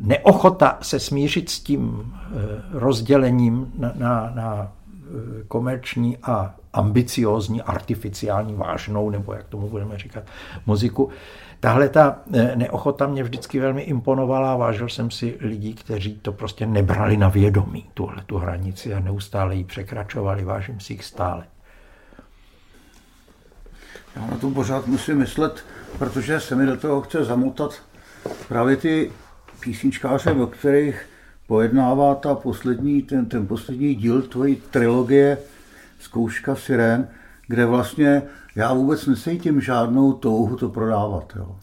neochota 0.00 0.78
se 0.82 1.00
smířit 1.00 1.50
s 1.50 1.60
tím 1.60 2.12
eh, 2.14 2.28
rozdělením 2.72 3.72
na, 3.78 3.92
na, 3.94 4.32
na 4.34 4.72
eh, 4.72 5.44
komerční 5.48 6.18
a 6.22 6.54
ambiciózní, 6.72 7.62
artificiální, 7.62 8.54
vážnou, 8.54 9.10
nebo 9.10 9.32
jak 9.32 9.48
tomu 9.48 9.68
budeme 9.68 9.98
říkat, 9.98 10.24
muziku. 10.66 11.10
Tahle 11.60 11.88
ta 11.88 12.18
eh, 12.34 12.56
neochota 12.56 13.06
mě 13.06 13.22
vždycky 13.22 13.60
velmi 13.60 13.82
imponovala. 13.82 14.56
Vážil 14.56 14.88
jsem 14.88 15.10
si 15.10 15.36
lidí, 15.40 15.74
kteří 15.74 16.18
to 16.22 16.32
prostě 16.32 16.66
nebrali 16.66 17.16
na 17.16 17.28
vědomí, 17.28 17.84
tuhle 17.94 18.22
tu 18.26 18.38
hranici 18.38 18.94
a 18.94 19.00
neustále 19.00 19.54
ji 19.54 19.64
překračovali. 19.64 20.44
Vážím 20.44 20.80
si 20.80 20.92
jich 20.92 21.04
stále. 21.04 21.44
Já 24.16 24.26
na 24.26 24.36
to 24.36 24.50
pořád 24.50 24.86
musím 24.86 25.18
myslet, 25.18 25.64
protože 25.98 26.40
se 26.40 26.54
mi 26.54 26.66
do 26.66 26.76
toho 26.76 27.00
chce 27.00 27.24
zamotat 27.24 27.82
právě 28.48 28.76
ty 28.76 29.12
písničkáře, 29.60 30.32
o 30.32 30.46
kterých 30.46 31.06
pojednává 31.46 32.14
ta 32.14 32.34
poslední, 32.34 33.02
ten, 33.02 33.26
ten 33.26 33.46
poslední 33.46 33.94
díl 33.94 34.22
tvojí 34.22 34.62
trilogie 34.70 35.38
Zkouška 36.00 36.54
sirén, 36.54 37.08
kde 37.46 37.66
vlastně 37.66 38.22
já 38.56 38.72
vůbec 38.72 39.06
necítím 39.06 39.60
žádnou 39.60 40.12
touhu 40.12 40.56
to 40.56 40.68
prodávat. 40.68 41.32
Jo. 41.36 41.56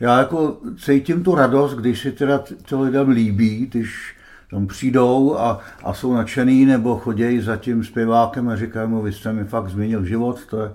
Já 0.00 0.18
jako 0.18 0.56
cítím 0.78 1.22
tu 1.24 1.34
radost, 1.34 1.74
když 1.74 2.00
si 2.00 2.12
teda 2.12 2.44
to 2.68 2.82
lidem 2.82 3.08
líbí, 3.08 3.66
když 3.66 4.14
tam 4.50 4.66
přijdou 4.66 5.38
a, 5.38 5.60
a 5.82 5.94
jsou 5.94 6.14
nadšený 6.14 6.64
nebo 6.64 6.96
chodějí 6.96 7.40
za 7.40 7.56
tím 7.56 7.84
zpěvákem 7.84 8.48
a 8.48 8.56
říkají 8.56 8.88
mu, 8.88 9.02
vy 9.02 9.12
jste 9.12 9.32
mi 9.32 9.44
fakt 9.44 9.68
změnil 9.68 10.04
život, 10.04 10.46
to 10.46 10.62
je, 10.62 10.70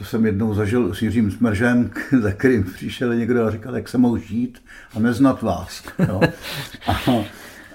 to 0.00 0.06
jsem 0.06 0.26
jednou 0.26 0.54
zažil 0.54 0.94
s 0.94 1.02
Jiřím 1.02 1.30
Smržem, 1.30 1.90
za 2.20 2.32
kterým 2.32 2.64
přišel 2.64 3.14
někdo 3.14 3.46
a 3.46 3.50
říkal, 3.50 3.76
jak 3.76 3.88
se 3.88 3.98
mohu 3.98 4.16
žít 4.16 4.62
a 4.96 4.98
neznat 4.98 5.42
vás. 5.42 5.82
Jo. 6.08 6.20
A, 6.86 7.00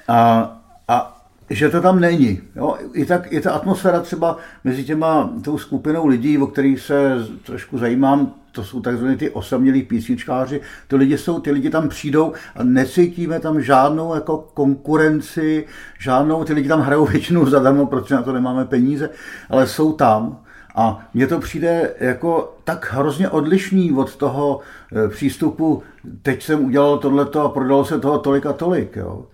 a, 0.08 0.62
a 0.88 1.22
že 1.50 1.70
to 1.70 1.82
tam 1.82 2.00
není. 2.00 2.42
Jo? 2.56 2.78
I, 2.94 3.06
tak, 3.06 3.34
I 3.34 3.42
ta 3.42 3.52
atmosféra 3.52 4.00
třeba 4.00 4.38
mezi 4.64 4.84
těma 4.84 5.34
tou 5.44 5.58
skupinou 5.58 6.08
lidí, 6.08 6.38
o 6.38 6.48
kterých 6.48 6.80
se 6.80 7.16
trošku 7.44 7.78
zajímám, 7.78 8.34
to 8.52 8.64
jsou 8.64 8.82
takzvané 8.82 9.18
ty 9.18 9.30
osamělí 9.30 9.84
písničkáři, 9.84 10.62
ty 10.88 10.96
lidi, 10.96 11.18
jsou, 11.18 11.40
ty 11.40 11.52
lidi 11.52 11.70
tam 11.70 11.90
přijdou 11.90 12.34
a 12.56 12.64
necítíme 12.64 13.40
tam 13.40 13.62
žádnou 13.62 14.16
jako 14.16 14.38
konkurenci, 14.54 15.66
žádnou, 16.00 16.44
ty 16.44 16.54
lidi 16.54 16.68
tam 16.68 16.82
hrajou 16.82 17.06
většinou 17.06 17.46
zadarmo, 17.46 17.86
protože 17.86 18.16
na 18.16 18.22
to 18.22 18.34
nemáme 18.34 18.66
peníze, 18.66 19.10
ale 19.50 19.68
jsou 19.68 19.94
tam 19.94 20.45
a 20.76 21.08
mně 21.14 21.28
to 21.28 21.40
přijde 21.40 21.94
jako 22.00 22.58
tak 22.64 22.94
hrozně 22.94 23.30
odlišný 23.30 23.94
od 23.94 24.16
toho 24.16 24.60
eh, 24.96 25.08
přístupu, 25.10 25.84
teď 26.22 26.44
jsem 26.44 26.66
udělal 26.66 26.98
tohleto 26.98 27.42
a 27.42 27.50
prodalo 27.50 27.86
se 27.86 28.00
toho 28.00 28.20
tolik 28.20 28.46
a 28.46 28.54
tolik. 28.54 28.96
Jo 28.96 29.26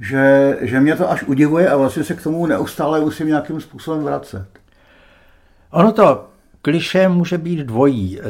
že, 0.00 0.56
že 0.60 0.80
mě 0.80 0.96
to 0.96 1.10
až 1.10 1.22
udivuje 1.22 1.68
a 1.68 1.76
vlastně 1.76 2.04
se 2.04 2.14
k 2.14 2.22
tomu 2.22 2.46
neustále 2.46 3.00
musím 3.00 3.26
nějakým 3.26 3.60
způsobem 3.60 4.04
vracet. 4.04 4.46
Ono 5.70 5.92
to 5.92 6.28
kliše 6.62 7.08
může 7.08 7.38
být 7.38 7.58
dvojí. 7.58 8.20
Eh, 8.20 8.24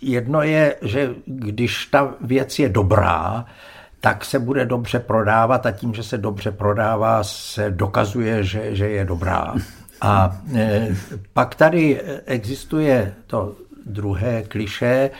jedno 0.00 0.42
je, 0.42 0.76
že 0.82 1.14
když 1.26 1.86
ta 1.86 2.14
věc 2.20 2.58
je 2.58 2.68
dobrá, 2.68 3.44
tak 4.00 4.24
se 4.24 4.38
bude 4.38 4.66
dobře 4.66 4.98
prodávat 4.98 5.66
a 5.66 5.70
tím, 5.70 5.94
že 5.94 6.02
se 6.02 6.18
dobře 6.18 6.50
prodává, 6.50 7.24
se 7.24 7.70
dokazuje, 7.70 8.44
že, 8.44 8.76
že 8.76 8.88
je 8.88 9.04
dobrá. 9.04 9.54
A 10.00 10.36
eh, 10.54 10.88
pak 11.32 11.54
tady 11.54 12.00
existuje 12.26 13.14
to 13.26 13.54
druhé 13.86 14.42
kliše, 14.42 15.10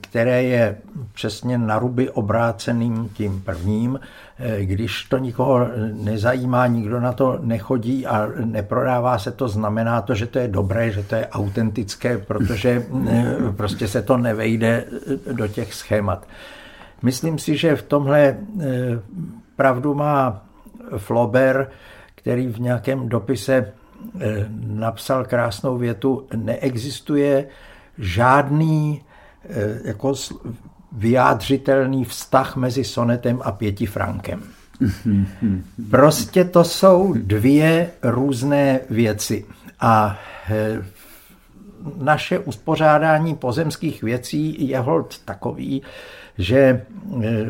které 0.00 0.42
je 0.42 0.76
přesně 1.12 1.58
na 1.58 1.78
ruby 1.78 2.10
obráceným 2.10 3.08
tím 3.08 3.42
prvním. 3.42 4.00
Eh, 4.38 4.64
když 4.64 5.04
to 5.04 5.18
nikoho 5.18 5.68
nezajímá, 5.92 6.66
nikdo 6.66 7.00
na 7.00 7.12
to 7.12 7.38
nechodí 7.42 8.06
a 8.06 8.28
neprodává 8.44 9.18
se 9.18 9.32
to, 9.32 9.48
znamená 9.48 10.02
to, 10.02 10.14
že 10.14 10.26
to 10.26 10.38
je 10.38 10.48
dobré, 10.48 10.90
že 10.90 11.02
to 11.02 11.14
je 11.14 11.26
autentické, 11.26 12.18
protože 12.18 12.86
eh, 13.08 13.36
prostě 13.56 13.88
se 13.88 14.02
to 14.02 14.16
nevejde 14.16 14.84
do 15.32 15.48
těch 15.48 15.74
schémat. 15.74 16.26
Myslím 17.02 17.38
si, 17.38 17.56
že 17.56 17.76
v 17.76 17.82
tomhle 17.82 18.36
pravdu 19.56 19.94
má 19.94 20.42
Flaubert, 20.96 21.68
který 22.20 22.46
v 22.46 22.60
nějakém 22.60 23.08
dopise 23.08 23.72
napsal 24.66 25.24
krásnou 25.24 25.78
větu, 25.78 26.26
neexistuje 26.36 27.46
žádný 27.98 29.02
Eh, 29.48 29.80
jako 29.84 30.14
vyjádřitelný 30.92 32.04
vztah 32.04 32.56
mezi 32.56 32.84
sonetem 32.84 33.40
a 33.44 33.52
pětifrankem. 33.52 34.42
Prostě 35.90 36.44
to 36.44 36.64
jsou 36.64 37.14
dvě 37.16 37.90
různé 38.02 38.80
věci. 38.90 39.44
A 39.80 40.18
eh, 40.50 40.82
naše 41.96 42.38
uspořádání 42.38 43.34
pozemských 43.34 44.02
věcí 44.02 44.68
je 44.68 44.78
hold 44.78 45.18
takový, 45.18 45.82
že 46.38 46.86
eh, 47.22 47.46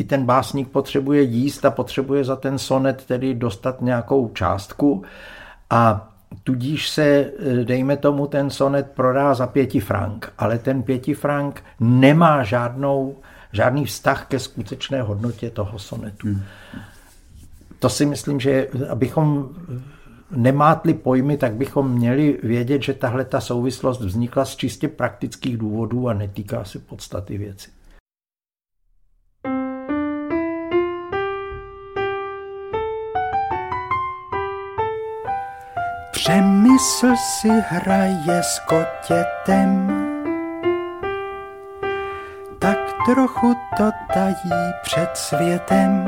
i 0.00 0.04
ten 0.04 0.24
básník 0.24 0.68
potřebuje 0.68 1.22
jíst 1.22 1.64
a 1.64 1.70
potřebuje 1.70 2.24
za 2.24 2.36
ten 2.36 2.58
sonet 2.58 3.04
tedy 3.06 3.34
dostat 3.34 3.82
nějakou 3.82 4.28
částku 4.28 5.02
a 5.70 6.06
Tudíž 6.44 6.88
se, 6.88 7.02
eh, 7.02 7.64
dejme 7.64 7.96
tomu, 7.96 8.26
ten 8.26 8.50
sonet 8.50 8.90
prodá 8.94 9.34
za 9.34 9.46
pěti 9.46 9.80
frank, 9.80 10.32
ale 10.38 10.58
ten 10.58 10.82
pěti 10.82 11.14
frank 11.14 11.62
nemá 11.80 12.42
žádnou, 12.42 13.16
žádný 13.52 13.84
vztah 13.84 14.26
ke 14.26 14.38
skutečné 14.38 15.02
hodnotě 15.02 15.50
toho 15.50 15.78
sonetu. 15.78 16.26
Hmm. 16.26 16.42
To 17.78 17.88
si 17.88 18.06
myslím, 18.06 18.40
že 18.40 18.68
abychom 18.88 19.48
nemátli 20.30 20.94
pojmy, 20.94 21.36
tak 21.36 21.54
bychom 21.54 21.92
měli 21.92 22.38
vědět, 22.42 22.82
že 22.82 22.94
tahle 22.94 23.24
ta 23.24 23.40
souvislost 23.40 24.00
vznikla 24.00 24.44
z 24.44 24.56
čistě 24.56 24.88
praktických 24.88 25.56
důvodů 25.56 26.08
a 26.08 26.14
netýká 26.14 26.64
se 26.64 26.78
podstaty 26.78 27.38
věci. 27.38 27.70
Přemysl 36.30 37.16
si 37.16 37.48
hraje 37.48 38.42
s 38.42 38.58
kotětem, 38.58 39.88
tak 42.58 42.78
trochu 43.06 43.54
to 43.76 43.90
tají 44.14 44.72
před 44.82 45.10
světem. 45.14 46.04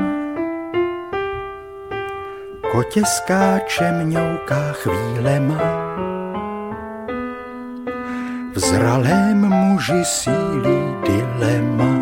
Kotě 2.71 3.01
skáče 3.05 3.91
mňouká 3.91 4.71
chvílema, 4.71 5.59
v 8.55 8.59
zralém 8.59 9.49
muži 9.49 10.05
sílí 10.05 10.95
dilema. 11.05 11.92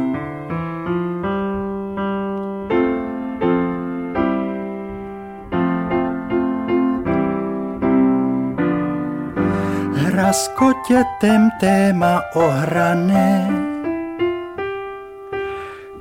S 10.34 10.48
kotětem 10.48 11.50
téma 11.60 12.24
ohrané. 12.34 13.50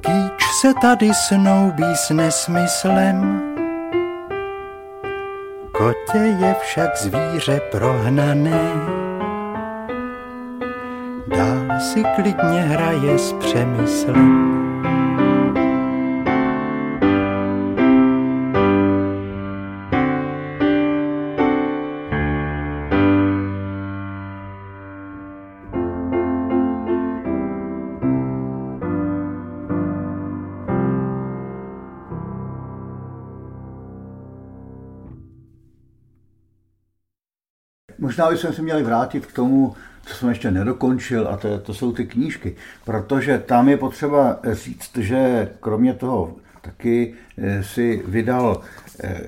Kýč 0.01 0.43
se 0.61 0.75
tady 0.81 1.15
snoubí 1.15 1.97
s 1.97 2.11
nesmyslem, 2.11 3.43
kotě 5.73 6.19
je 6.19 6.57
však 6.61 6.97
zvíře 6.97 7.61
prohnané. 7.71 8.73
Dál 11.27 11.81
si 11.81 12.05
klidně 12.15 12.61
hraje 12.61 13.19
s 13.19 13.33
přemyslem. 13.33 14.80
Možná 38.11 38.31
bychom 38.31 38.53
se 38.53 38.63
měli 38.63 38.83
vrátit 38.83 39.27
k 39.27 39.33
tomu, 39.33 39.75
co 40.07 40.15
jsem 40.15 40.29
ještě 40.29 40.51
nedokončil, 40.51 41.29
a 41.29 41.37
to, 41.37 41.59
to 41.59 41.75
jsou 41.75 41.93
ty 41.93 42.07
knížky, 42.07 42.57
protože 42.85 43.39
tam 43.39 43.69
je 43.69 43.77
potřeba 43.77 44.39
říct, 44.53 44.97
že 44.97 45.49
kromě 45.61 45.95
toho 45.95 46.37
taky 46.61 47.15
eh, 47.39 47.65
si 47.65 48.03
vydal 48.07 48.61
eh, 49.05 49.21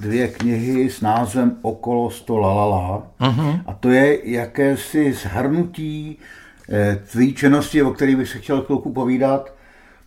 dvě 0.00 0.28
knihy 0.28 0.90
s 0.90 1.00
názvem 1.00 1.56
Okolo 1.62 2.10
sto 2.10 2.36
lalala. 2.36 3.02
Uh-huh. 3.20 3.60
A 3.66 3.72
to 3.72 3.90
je 3.90 4.30
jakési 4.30 5.12
zhrnutí 5.12 6.18
eh, 6.68 7.02
tvý 7.12 7.34
činnosti, 7.34 7.82
o 7.82 7.90
kterých 7.90 8.16
bych 8.16 8.28
se 8.28 8.38
chtěl 8.38 8.62
chvilku 8.62 8.92
povídat, 8.92 9.54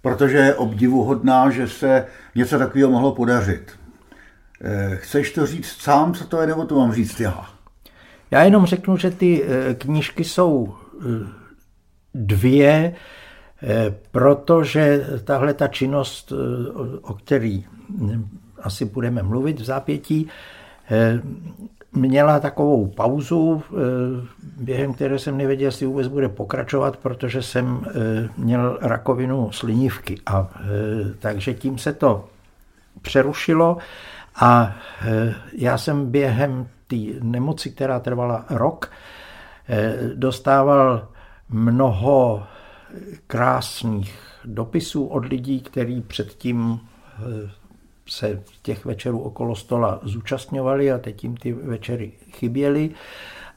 protože 0.02 0.38
je 0.38 0.56
obdivuhodná, 0.56 1.50
že 1.50 1.68
se 1.68 2.06
něco 2.36 2.60
takového 2.60 2.92
mohlo 2.92 3.12
podařit. 3.12 3.72
Chceš 4.96 5.32
to 5.32 5.46
říct 5.46 5.82
sám, 5.82 6.14
co 6.14 6.28
to 6.28 6.42
je, 6.42 6.48
nebo 6.48 6.66
to 6.66 6.76
mám 6.76 6.94
říct 6.94 7.20
já? 7.20 7.59
Já 8.32 8.44
jenom 8.44 8.66
řeknu, 8.66 8.98
že 8.98 9.12
ty 9.12 9.44
eh, 9.44 9.74
knížky 9.74 10.24
jsou 10.24 10.74
eh, 10.74 11.06
dvě, 12.14 12.94
eh, 13.64 13.96
protože 14.12 15.08
tahle 15.24 15.54
ta 15.54 15.68
činnost, 15.68 16.34
o 17.02 17.14
který 17.14 17.66
asi 18.62 18.86
budeme 18.86 19.24
mluvit 19.24 19.60
v 19.60 19.64
zápětí, 19.64 20.28
měla 21.94 22.40
takovou 22.40 22.88
pauzu, 22.88 23.64
během 24.58 24.94
které 24.94 25.20
jsem 25.20 25.38
nevěděl, 25.38 25.68
jestli 25.68 25.86
vůbec 25.86 26.08
bude 26.08 26.30
pokračovat, 26.30 26.98
protože 26.98 27.42
jsem 27.42 27.86
měl 28.38 28.78
rakovinu 28.82 29.52
slinivky. 29.52 30.18
A 30.26 30.50
takže 31.20 31.54
tím 31.54 31.78
se 31.78 31.94
to 31.94 32.26
přerušilo 33.02 33.78
a 34.36 34.76
já 35.54 35.78
jsem 35.78 36.12
během 36.12 36.68
té 36.90 36.96
nemoci, 37.22 37.72
která 37.72 38.00
trvala 38.00 38.46
rok, 38.50 38.92
eh, 39.70 39.98
dostával 40.16 41.08
mnoho 41.50 42.44
krásných 43.28 44.20
dopisů 44.46 45.06
od 45.06 45.26
lidí, 45.26 45.62
kteří 45.62 46.02
předtím 46.02 46.80
se 48.08 48.44
těch 48.62 48.86
večerů 48.86 49.20
okolo 49.20 49.56
stola 49.56 50.00
zúčastňovali 50.04 50.92
a 50.92 50.98
teď 50.98 51.24
jim 51.24 51.38
ty 51.38 51.54
večery 51.54 52.12
chyběly 52.32 52.90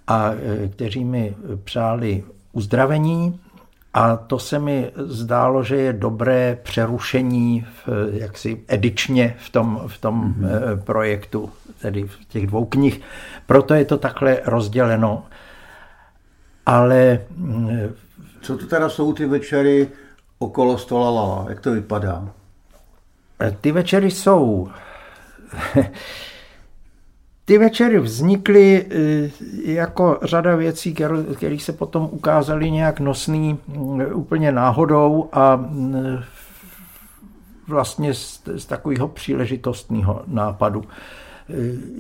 a 0.07 0.31
kteří 0.71 1.05
mi 1.05 1.35
přáli 1.64 2.25
uzdravení 2.53 3.40
a 3.95 4.16
to 4.16 4.38
se 4.38 4.59
mi 4.59 4.90
zdálo, 4.97 5.64
že 5.64 5.77
je 5.77 5.92
dobré 5.92 6.59
přerušení 6.62 7.66
v, 7.87 7.88
jaksi 8.12 8.64
edičně 8.68 9.37
v 9.38 9.51
tom, 9.51 9.83
v 9.87 9.99
tom 9.99 10.35
mm-hmm. 10.35 10.83
projektu, 10.85 11.51
tedy 11.83 12.03
v 12.03 12.25
těch 12.29 12.47
dvou 12.47 12.64
knih. 12.64 13.01
Proto 13.47 13.75
je 13.75 13.85
to 13.85 13.99
takhle 13.99 14.40
rozděleno. 14.45 15.25
Ale... 16.66 17.21
Mm, 17.37 17.95
Co 18.40 18.59
to 18.59 18.66
teda 18.66 18.88
jsou 18.88 19.12
ty 19.12 19.27
večery 19.27 19.88
okolo 20.38 20.79
stola 20.79 21.11
Lala? 21.11 21.47
Jak 21.49 21.61
to 21.61 21.73
vypadá? 21.73 22.29
Ty 23.61 23.73
večery 23.73 24.11
jsou 24.11 24.68
ty 27.45 27.59
večery 27.59 27.99
vznikly 27.99 28.87
eh, 28.90 29.73
jako 29.73 30.18
řada 30.23 30.57
věcí, 30.57 30.95
které 31.37 31.59
se 31.59 31.73
potom 31.73 32.09
ukázaly 32.12 32.71
nějak 32.71 33.01
nosný 33.01 33.59
mm, 33.68 34.03
úplně 34.12 34.53
náhodou 34.53 35.29
a 35.33 35.57
mm, 35.57 36.23
vlastně 37.68 38.14
z, 38.14 38.42
z 38.57 38.66
takového 38.66 39.09
příležitostného 39.09 40.23
nápadu. 40.27 40.85
Eh, 41.53 41.57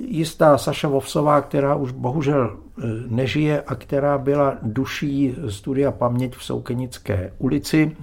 jistá 0.08 0.58
Saša 0.58 0.88
Vovsová, 0.88 1.40
která 1.40 1.74
už 1.74 1.92
bohužel 1.92 2.56
eh, 2.56 2.82
nežije 3.06 3.62
a 3.62 3.74
která 3.74 4.18
byla 4.18 4.58
duší 4.62 5.36
studia 5.48 5.90
Paměť 5.90 6.36
v 6.36 6.44
Soukenické 6.44 7.32
ulici 7.38 7.96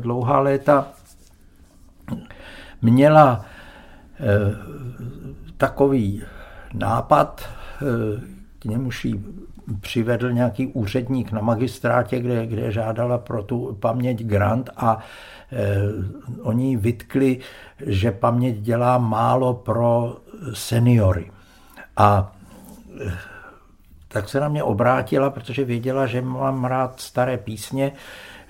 dlouhá 0.00 0.40
léta, 0.40 0.92
měla 2.82 3.44
takový 5.56 6.22
nápad, 6.74 7.48
eh, 7.82 8.20
k 8.58 8.64
němuž 8.64 9.04
jí 9.04 9.24
přivedl 9.80 10.32
nějaký 10.32 10.66
úředník 10.66 11.32
na 11.32 11.40
magistrátě, 11.40 12.20
kde, 12.20 12.46
kde 12.46 12.72
žádala 12.72 13.18
pro 13.18 13.42
tu 13.42 13.76
paměť 13.80 14.24
grant 14.24 14.70
a 14.76 14.98
eh, 14.98 15.39
oni 16.42 16.76
vytkli, 16.76 17.38
že 17.86 18.10
paměť 18.10 18.56
dělá 18.56 18.98
málo 18.98 19.54
pro 19.54 20.16
seniory. 20.52 21.30
A 21.96 22.32
eh, 23.06 23.12
tak 24.08 24.28
se 24.28 24.40
na 24.40 24.48
mě 24.48 24.62
obrátila, 24.62 25.30
protože 25.30 25.64
věděla, 25.64 26.06
že 26.06 26.22
mám 26.22 26.64
rád 26.64 27.00
staré 27.00 27.36
písně, 27.36 27.92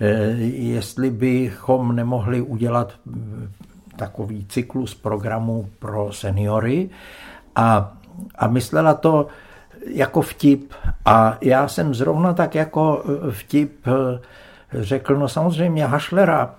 eh, 0.00 0.06
jestli 0.52 1.10
bychom 1.10 1.96
nemohli 1.96 2.40
udělat 2.40 2.92
mm, 3.06 3.50
takový 3.96 4.46
cyklus 4.48 4.94
programů 4.94 5.68
pro 5.78 6.12
seniory. 6.12 6.90
A 7.56 7.96
a 8.34 8.46
myslela 8.48 8.94
to 8.94 9.26
jako 9.86 10.22
vtip. 10.22 10.72
A 11.04 11.38
já 11.40 11.68
jsem 11.68 11.94
zrovna 11.94 12.32
tak 12.32 12.54
jako 12.54 13.04
eh, 13.04 13.32
vtip 13.32 13.86
eh, 13.86 14.20
řekl, 14.82 15.16
no 15.16 15.28
samozřejmě 15.28 15.86
Hašlera, 15.86 16.54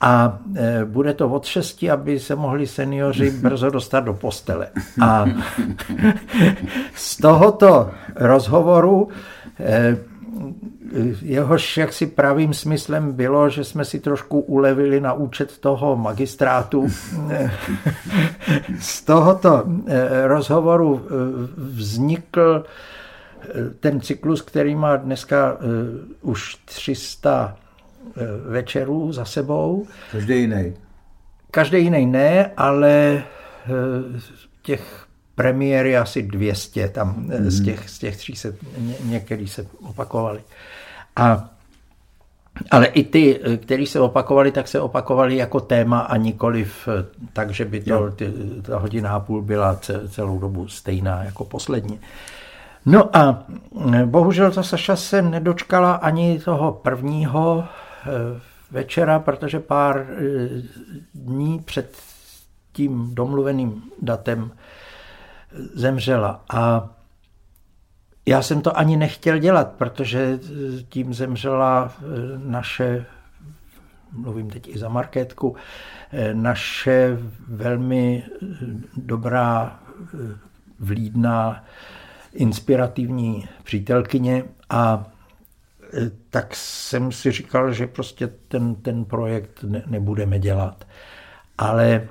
a 0.00 0.38
eh, 0.56 0.84
bude 0.84 1.14
to 1.14 1.28
od 1.28 1.44
šesti, 1.44 1.90
aby 1.90 2.20
se 2.20 2.36
mohli 2.36 2.66
seniori 2.66 3.30
brzo 3.42 3.70
dostat 3.70 4.00
do 4.00 4.14
postele. 4.14 4.68
A 5.02 5.26
z 6.94 7.16
tohoto 7.16 7.90
rozhovoru 8.16 9.08
jehož 11.22 11.76
jaksi 11.76 12.06
pravým 12.06 12.54
smyslem 12.54 13.12
bylo, 13.12 13.48
že 13.50 13.64
jsme 13.64 13.84
si 13.84 14.00
trošku 14.00 14.40
ulevili 14.40 15.00
na 15.00 15.12
účet 15.12 15.58
toho 15.58 15.96
magistrátu. 15.96 16.86
Z 18.80 19.02
tohoto 19.02 19.64
rozhovoru 20.24 21.06
vznikl 21.56 22.64
ten 23.80 24.00
cyklus, 24.00 24.42
který 24.42 24.74
má 24.74 24.96
dneska 24.96 25.56
už 26.22 26.54
300 26.64 27.56
večerů 28.48 29.12
za 29.12 29.24
sebou. 29.24 29.86
Každý 30.12 30.40
jiný. 30.40 30.74
Každý 31.50 31.78
jiný 31.78 32.06
ne, 32.06 32.50
ale 32.56 33.22
těch 34.62 35.06
premiéry 35.34 35.96
asi 35.96 36.22
200 36.22 36.88
tam 36.88 37.14
mm. 37.16 37.50
z, 37.50 37.64
těch, 37.64 37.90
z 37.90 37.98
těch 37.98 38.16
300, 38.16 38.48
ně, 38.78 38.94
některý 39.04 39.48
se 39.48 39.66
opakovali. 39.82 40.40
A 41.16 41.50
ale 42.70 42.86
i 42.86 43.04
ty, 43.04 43.40
kteří 43.56 43.86
se 43.86 44.00
opakovali, 44.00 44.52
tak 44.52 44.68
se 44.68 44.80
opakovali 44.80 45.36
jako 45.36 45.60
téma 45.60 46.00
a 46.00 46.16
nikoliv 46.16 46.88
tak, 47.32 47.50
že 47.50 47.64
by 47.64 47.80
to, 47.80 48.10
ty, 48.10 48.32
ta 48.62 48.78
hodina 48.78 49.10
a 49.10 49.20
půl 49.20 49.42
byla 49.42 49.80
celou 50.08 50.38
dobu 50.38 50.68
stejná 50.68 51.22
jako 51.22 51.44
poslední. 51.44 52.00
No 52.86 53.16
a 53.16 53.44
bohužel 54.04 54.50
ta 54.50 54.62
Saša 54.62 54.96
se 54.96 55.22
nedočkala 55.22 55.92
ani 55.92 56.38
toho 56.38 56.72
prvního 56.72 57.64
eh, 57.64 57.87
večera, 58.70 59.18
protože 59.18 59.60
pár 59.60 60.06
eh, 60.10 60.16
dní 61.14 61.58
před 61.58 61.96
tím 62.72 63.14
domluveným 63.14 63.82
datem 64.02 64.50
zemřela. 65.74 66.44
A 66.54 66.88
já 68.26 68.42
jsem 68.42 68.60
to 68.60 68.78
ani 68.78 68.96
nechtěl 68.96 69.38
dělat, 69.38 69.72
protože 69.72 70.38
tím 70.88 71.14
zemřela 71.14 71.92
eh, 71.98 72.04
naše, 72.36 73.06
mluvím 74.12 74.50
teď 74.50 74.68
i 74.68 74.78
za 74.78 74.88
marketku, 74.88 75.56
eh, 76.12 76.34
naše 76.34 77.18
velmi 77.48 78.24
eh, 78.24 78.46
dobrá, 78.96 79.80
vlídná, 80.80 81.64
inspirativní 82.32 83.48
přítelkyně 83.62 84.44
a 84.70 85.06
tak 86.30 86.56
jsem 86.56 87.12
si 87.12 87.32
říkal, 87.32 87.72
že 87.72 87.86
prostě 87.86 88.26
ten, 88.26 88.74
ten 88.74 89.04
projekt 89.04 89.62
ne, 89.62 89.82
nebudeme 89.86 90.38
dělat. 90.38 90.86
Ale 91.58 92.08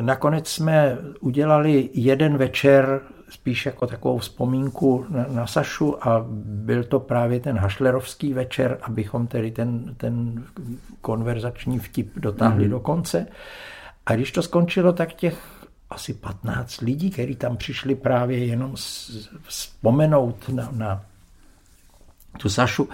nakonec 0.00 0.48
jsme 0.48 0.98
udělali 1.20 1.90
jeden 1.94 2.36
večer 2.36 3.00
spíš 3.30 3.66
jako 3.66 3.86
takovou 3.86 4.18
vzpomínku 4.18 5.06
na, 5.08 5.26
na 5.28 5.46
Sašu 5.46 6.08
a 6.08 6.24
byl 6.44 6.84
to 6.84 7.00
právě 7.00 7.40
ten 7.40 7.58
hašlerovský 7.58 8.32
večer, 8.32 8.78
abychom 8.82 9.26
tedy 9.26 9.50
ten, 9.50 9.94
ten 9.96 10.44
konverzační 11.00 11.78
vtip 11.78 12.12
dotáhli 12.16 12.66
mm-hmm. 12.66 12.70
do 12.70 12.80
konce. 12.80 13.26
A 14.06 14.14
když 14.14 14.32
to 14.32 14.42
skončilo, 14.42 14.92
tak 14.92 15.12
těch 15.12 15.66
asi 15.90 16.14
15 16.14 16.80
lidí, 16.80 17.10
kteří 17.10 17.36
tam 17.36 17.56
přišli 17.56 17.94
právě 17.94 18.44
jenom 18.44 18.74
vzpomenout 19.42 20.48
na, 20.48 20.68
na 20.72 21.04
tu 22.38 22.48
Sašu, 22.48 22.88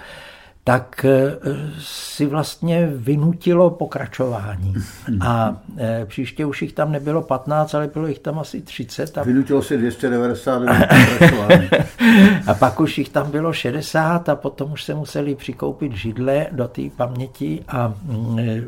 tak 0.67 1.05
eh, 1.05 1.37
si 1.79 2.25
vlastně 2.25 2.87
vynutilo 2.87 3.69
pokračování. 3.69 4.73
A 5.21 5.61
eh, 5.77 6.05
příště 6.05 6.45
už 6.45 6.61
jich 6.61 6.73
tam 6.73 6.91
nebylo 6.91 7.21
15, 7.21 7.75
ale 7.75 7.87
bylo 7.87 8.07
jich 8.07 8.19
tam 8.19 8.39
asi 8.39 8.61
30. 8.61 9.17
A... 9.17 9.23
Vynutilo 9.23 9.61
si 9.61 9.77
299 9.77 10.87
pokračování. 11.09 11.69
a 12.47 12.53
pak 12.53 12.79
už 12.79 12.97
jich 12.97 13.09
tam 13.09 13.31
bylo 13.31 13.53
60 13.53 14.29
a 14.29 14.35
potom 14.35 14.71
už 14.71 14.83
se 14.83 14.93
museli 14.93 15.35
přikoupit 15.35 15.93
židle 15.93 16.47
do 16.51 16.67
té 16.67 16.81
paměti 16.97 17.63
a 17.67 17.93
mm, 18.03 18.39
eh, 18.39 18.63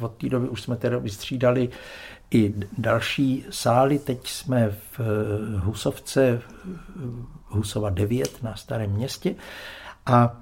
od 0.00 0.12
té 0.12 0.28
doby 0.28 0.48
už 0.48 0.62
jsme 0.62 0.76
tedy 0.76 0.96
vystřídali 1.00 1.68
i 2.30 2.54
další 2.78 3.44
sály. 3.50 3.98
Teď 3.98 4.28
jsme 4.28 4.70
v 4.98 5.00
Husovce, 5.58 6.40
Husova 7.48 7.90
9 7.90 8.42
na 8.42 8.56
Starém 8.56 8.90
městě 8.90 9.34
a 10.06 10.40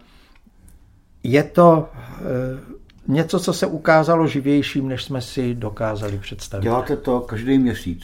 je 1.22 1.42
to 1.42 1.88
eh, 1.94 2.80
něco, 3.08 3.40
co 3.40 3.52
se 3.52 3.66
ukázalo 3.66 4.26
živějším, 4.26 4.88
než 4.88 5.04
jsme 5.04 5.20
si 5.20 5.54
dokázali 5.54 6.18
představit. 6.18 6.62
Děláte 6.62 6.96
to 6.96 7.20
každý 7.20 7.58
měsíc? 7.58 8.02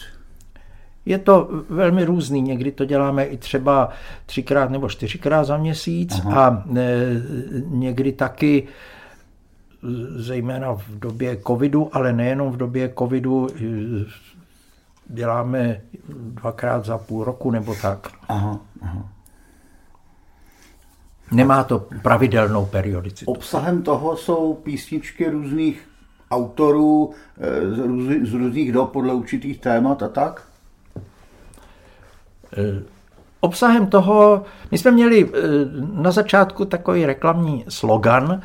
Je 1.06 1.18
to 1.18 1.48
velmi 1.70 2.04
různý. 2.04 2.42
Někdy 2.42 2.72
to 2.72 2.84
děláme 2.84 3.24
i 3.24 3.36
třeba 3.36 3.88
třikrát 4.26 4.70
nebo 4.70 4.88
čtyřikrát 4.88 5.44
za 5.44 5.56
měsíc 5.56 6.20
Aha. 6.24 6.46
a 6.46 6.64
e, 6.76 7.06
někdy 7.66 8.12
taky 8.12 8.68
zejména 10.16 10.72
v 10.72 10.98
době 10.98 11.38
covidu, 11.46 11.90
ale 11.92 12.12
nejenom 12.12 12.52
v 12.52 12.56
době 12.56 12.92
covidu, 12.98 13.48
děláme 15.06 15.80
dvakrát 16.08 16.84
za 16.84 16.98
půl 16.98 17.24
roku 17.24 17.50
nebo 17.50 17.74
tak. 17.82 18.08
Aha, 18.28 18.58
aha. 18.82 19.15
Nemá 21.32 21.64
to 21.64 21.86
pravidelnou 22.02 22.66
periodicitu. 22.66 23.30
Obsahem 23.30 23.82
toho 23.82 24.16
jsou 24.16 24.54
písničky 24.54 25.30
různých 25.30 25.88
autorů 26.30 27.10
eh, 27.40 27.70
z, 27.70 27.78
růz, 27.78 28.08
z 28.22 28.32
různých 28.34 28.72
dob 28.72 28.92
podle 28.92 29.14
určitých 29.14 29.58
témat 29.58 30.02
a 30.02 30.08
tak? 30.08 30.42
Eh, 32.56 32.82
obsahem 33.40 33.86
toho, 33.86 34.42
my 34.70 34.78
jsme 34.78 34.90
měli 34.90 35.28
eh, 35.28 35.38
na 35.92 36.10
začátku 36.10 36.64
takový 36.64 37.06
reklamní 37.06 37.64
slogan, 37.68 38.42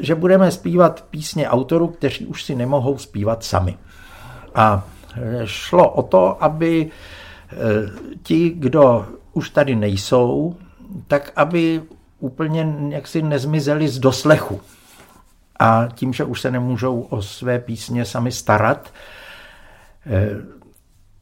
že 0.00 0.14
budeme 0.14 0.50
zpívat 0.50 1.04
písně 1.10 1.48
autorů, 1.48 1.88
kteří 1.88 2.26
už 2.26 2.44
si 2.44 2.54
nemohou 2.54 2.98
zpívat 2.98 3.44
sami. 3.44 3.78
A 4.54 4.84
šlo 5.44 5.90
o 5.90 6.02
to, 6.02 6.44
aby 6.44 6.90
ti, 8.22 8.50
kdo 8.50 9.06
už 9.32 9.50
tady 9.50 9.74
nejsou, 9.74 10.56
tak 11.06 11.32
aby 11.36 11.82
úplně 12.18 12.74
jaksi 12.88 13.22
nezmizeli 13.22 13.88
z 13.88 13.98
doslechu. 13.98 14.60
A 15.58 15.88
tím, 15.94 16.12
že 16.12 16.24
už 16.24 16.40
se 16.40 16.50
nemůžou 16.50 17.00
o 17.00 17.22
své 17.22 17.58
písně 17.58 18.04
sami 18.04 18.32
starat, 18.32 18.92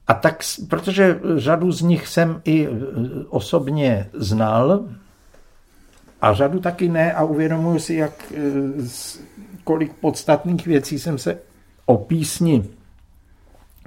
a 0.06 0.14
tak, 0.14 0.42
protože 0.68 1.20
řadu 1.36 1.72
z 1.72 1.82
nich 1.82 2.08
jsem 2.08 2.42
i 2.44 2.66
e, 2.66 2.70
osobně 3.28 4.08
znal, 4.12 4.84
a 6.20 6.34
řadu 6.34 6.60
taky 6.60 6.88
ne 6.88 7.12
a 7.12 7.24
uvědomuji 7.24 7.78
si, 7.78 7.94
jak 7.94 8.32
e, 8.32 8.36
kolik 9.64 9.94
podstatných 9.94 10.66
věcí 10.66 10.98
jsem 10.98 11.18
se 11.18 11.38
o 11.86 11.96
písni 11.96 12.64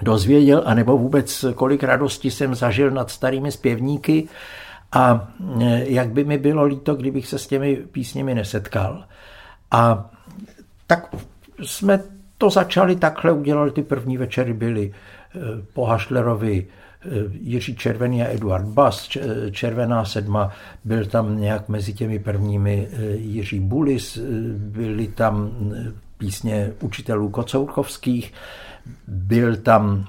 dozvěděl, 0.01 0.63
anebo 0.65 0.97
vůbec 0.97 1.45
kolik 1.55 1.83
radosti 1.83 2.31
jsem 2.31 2.55
zažil 2.55 2.91
nad 2.91 3.11
starými 3.11 3.51
zpěvníky 3.51 4.27
a 4.93 5.33
e, 5.61 5.89
jak 5.89 6.09
by 6.09 6.23
mi 6.23 6.37
bylo 6.37 6.63
líto, 6.63 6.95
kdybych 6.95 7.27
se 7.27 7.37
s 7.37 7.47
těmi 7.47 7.75
písněmi 7.75 8.35
nesetkal. 8.35 9.03
A 9.71 10.09
tak 10.87 11.15
jsme 11.63 11.99
to 12.37 12.49
začali 12.49 12.95
takhle, 12.95 13.31
udělali 13.31 13.71
ty 13.71 13.83
první 13.83 14.17
večery, 14.17 14.53
byly 14.53 14.93
po 15.73 15.85
Hašlerovi 15.85 16.65
eh, 16.65 17.09
Jiří 17.31 17.75
Červený 17.75 18.23
a 18.23 18.33
Eduard 18.33 18.65
Bas, 18.65 19.09
Červená 19.51 20.05
sedma, 20.05 20.51
byl 20.83 21.05
tam 21.05 21.41
nějak 21.41 21.69
mezi 21.69 21.93
těmi 21.93 22.19
prvními 22.19 22.87
Jiří 23.13 23.59
Bulis, 23.59 24.17
byly 24.57 25.07
tam 25.07 25.51
písně 26.17 26.71
učitelů 26.81 27.29
kocourkovských, 27.29 28.33
byl 29.07 29.55
tam 29.57 30.07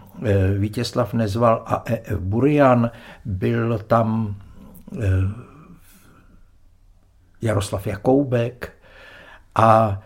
Vítězslav 0.58 1.14
Nezval 1.14 1.62
a 1.66 1.82
E.F. 1.86 2.18
Burian, 2.18 2.90
byl 3.24 3.78
tam 3.78 4.36
Jaroslav 7.42 7.86
Jakoubek 7.86 8.72
a 9.54 10.02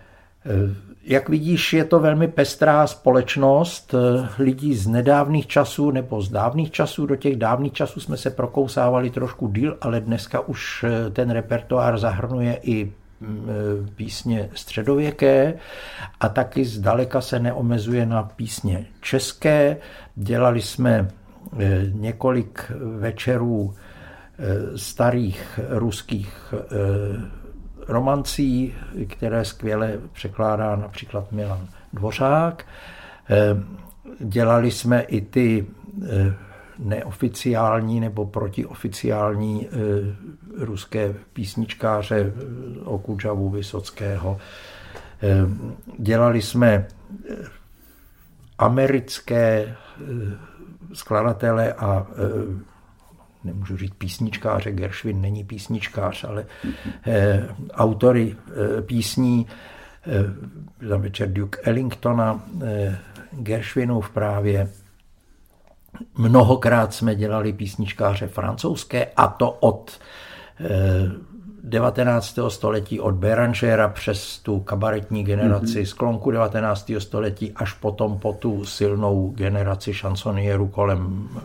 jak 1.09 1.29
vidíš, 1.29 1.73
je 1.73 1.85
to 1.85 2.01
velmi 2.01 2.29
pestrá 2.29 2.87
společnost 2.87 3.95
eh, 3.95 4.29
lidí 4.43 4.77
z 4.77 4.87
nedávných 4.87 5.47
časů 5.47 5.91
nebo 5.91 6.23
z 6.23 6.29
dávných 6.29 6.71
časů. 6.71 7.07
Do 7.07 7.17
těch 7.17 7.37
dávných 7.37 7.73
časů 7.73 8.01
jsme 8.01 8.17
se 8.17 8.31
prokousávali 8.31 9.11
trošku 9.11 9.49
díl, 9.49 9.77
ale 9.81 10.01
dneska 10.01 10.41
už 10.41 10.85
eh, 10.85 11.11
ten 11.11 11.31
repertoár 11.31 11.99
zahrnuje 11.99 12.59
i 12.63 12.93
mm, 13.21 13.49
eh, 13.49 13.91
písně 13.97 14.51
středověké 14.55 15.55
a 16.21 16.29
taky 16.29 16.65
zdaleka 16.65 17.21
se 17.21 17.39
neomezuje 17.39 18.07
na 18.07 18.23
písně 18.23 18.87
české. 19.01 19.77
Dělali 20.17 20.63
jsme 20.63 21.09
několik 21.93 22.73
večerů 22.99 23.75
starých 24.77 25.61
ruských 25.69 26.55
romancí, 27.89 28.75
které 29.09 29.45
skvěle 29.45 29.99
překládá 30.13 30.77
například 30.77 31.33
Milan 31.33 31.69
Dvořák. 31.93 32.67
Eh, 33.31 33.57
dělali 34.19 34.71
jsme 34.71 35.01
i 35.01 35.21
ty 35.21 35.67
eh, 36.07 36.35
neoficiální 36.79 38.01
nebo 38.01 38.27
protioficiální 38.27 39.69
eh, 39.69 40.65
ruské 40.65 41.15
písničkáře 41.33 42.33
Okudžavu 42.85 43.51
Vysockého. 43.51 44.39
Dělali 45.99 46.43
jsme 46.43 46.87
americké 48.59 49.77
skladatele 50.93 51.73
a 51.73 52.07
nemůžu 53.45 53.77
říct 53.77 53.95
písničkáře, 53.99 54.73
Gershwin 54.73 55.21
není 55.21 55.45
písničkář, 55.45 56.25
ale 56.25 56.47
eh, 57.07 57.49
autory 57.73 58.37
eh, 58.79 58.83
písní, 58.83 59.47
eh, 60.07 60.87
za 60.89 60.97
večer 60.97 61.33
Duke 61.33 61.61
Ellingtona, 61.65 62.43
eh, 62.67 62.99
Gershwinův 63.33 64.11
právě. 64.11 64.69
Mnohokrát 66.15 66.95
jsme 66.95 67.15
dělali 67.15 67.53
písničkáře 67.53 68.27
francouzské 68.27 69.07
a 69.17 69.27
to 69.29 69.51
od 69.51 70.01
eh, 70.61 71.29
19. 71.69 72.39
století 72.49 73.01
od 73.01 73.15
Beranžera 73.15 73.89
přes 73.89 74.39
tu 74.39 74.61
kabaretní 74.61 75.25
generaci 75.25 75.83
mm-hmm. 75.83 75.87
sklonku 75.87 76.31
19. 76.31 76.93
století 76.99 77.53
až 77.53 77.73
potom 77.73 78.19
po 78.19 78.33
tu 78.33 78.65
silnou 78.65 79.31
generaci 79.31 79.95
šansonieru 79.95 80.69
kolem 80.69 81.29
eh, 81.37 81.41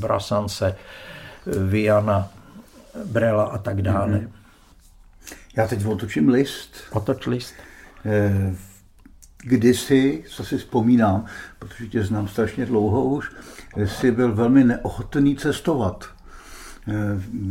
Brasance, 0.00 0.76
Viana, 1.68 2.30
Brela 3.04 3.44
a 3.44 3.58
tak 3.58 3.82
dále. 3.82 4.18
Mm-hmm. 4.18 4.30
Já 5.56 5.66
teď 5.66 5.86
otočím 5.86 6.28
list. 6.28 6.70
Otoč 6.90 7.26
list. 7.26 7.54
Eh, 8.04 8.54
kdysi, 9.42 10.24
co 10.28 10.44
si 10.44 10.58
vzpomínám, 10.58 11.24
protože 11.58 11.86
tě 11.86 12.04
znám 12.04 12.28
strašně 12.28 12.66
dlouho 12.66 13.04
už, 13.04 13.30
jsi 13.84 14.10
byl 14.10 14.34
velmi 14.34 14.64
neochotný 14.64 15.36
cestovat. 15.36 16.04
Eh, 16.88 16.92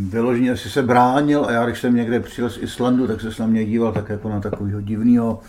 vyloženě 0.10 0.58
si 0.58 0.70
se 0.70 0.82
bránil 0.82 1.46
a 1.46 1.52
já, 1.52 1.66
když 1.66 1.80
jsem 1.80 1.96
někde 1.96 2.20
přijel 2.20 2.50
z 2.50 2.58
Islandu, 2.58 3.08
tak 3.08 3.22
se 3.22 3.30
na 3.40 3.48
mě 3.48 3.66
díval 3.66 3.92
tak 3.92 4.10
jako 4.10 4.30
na 4.30 4.42
takového 4.42 4.82
divného 4.82 5.40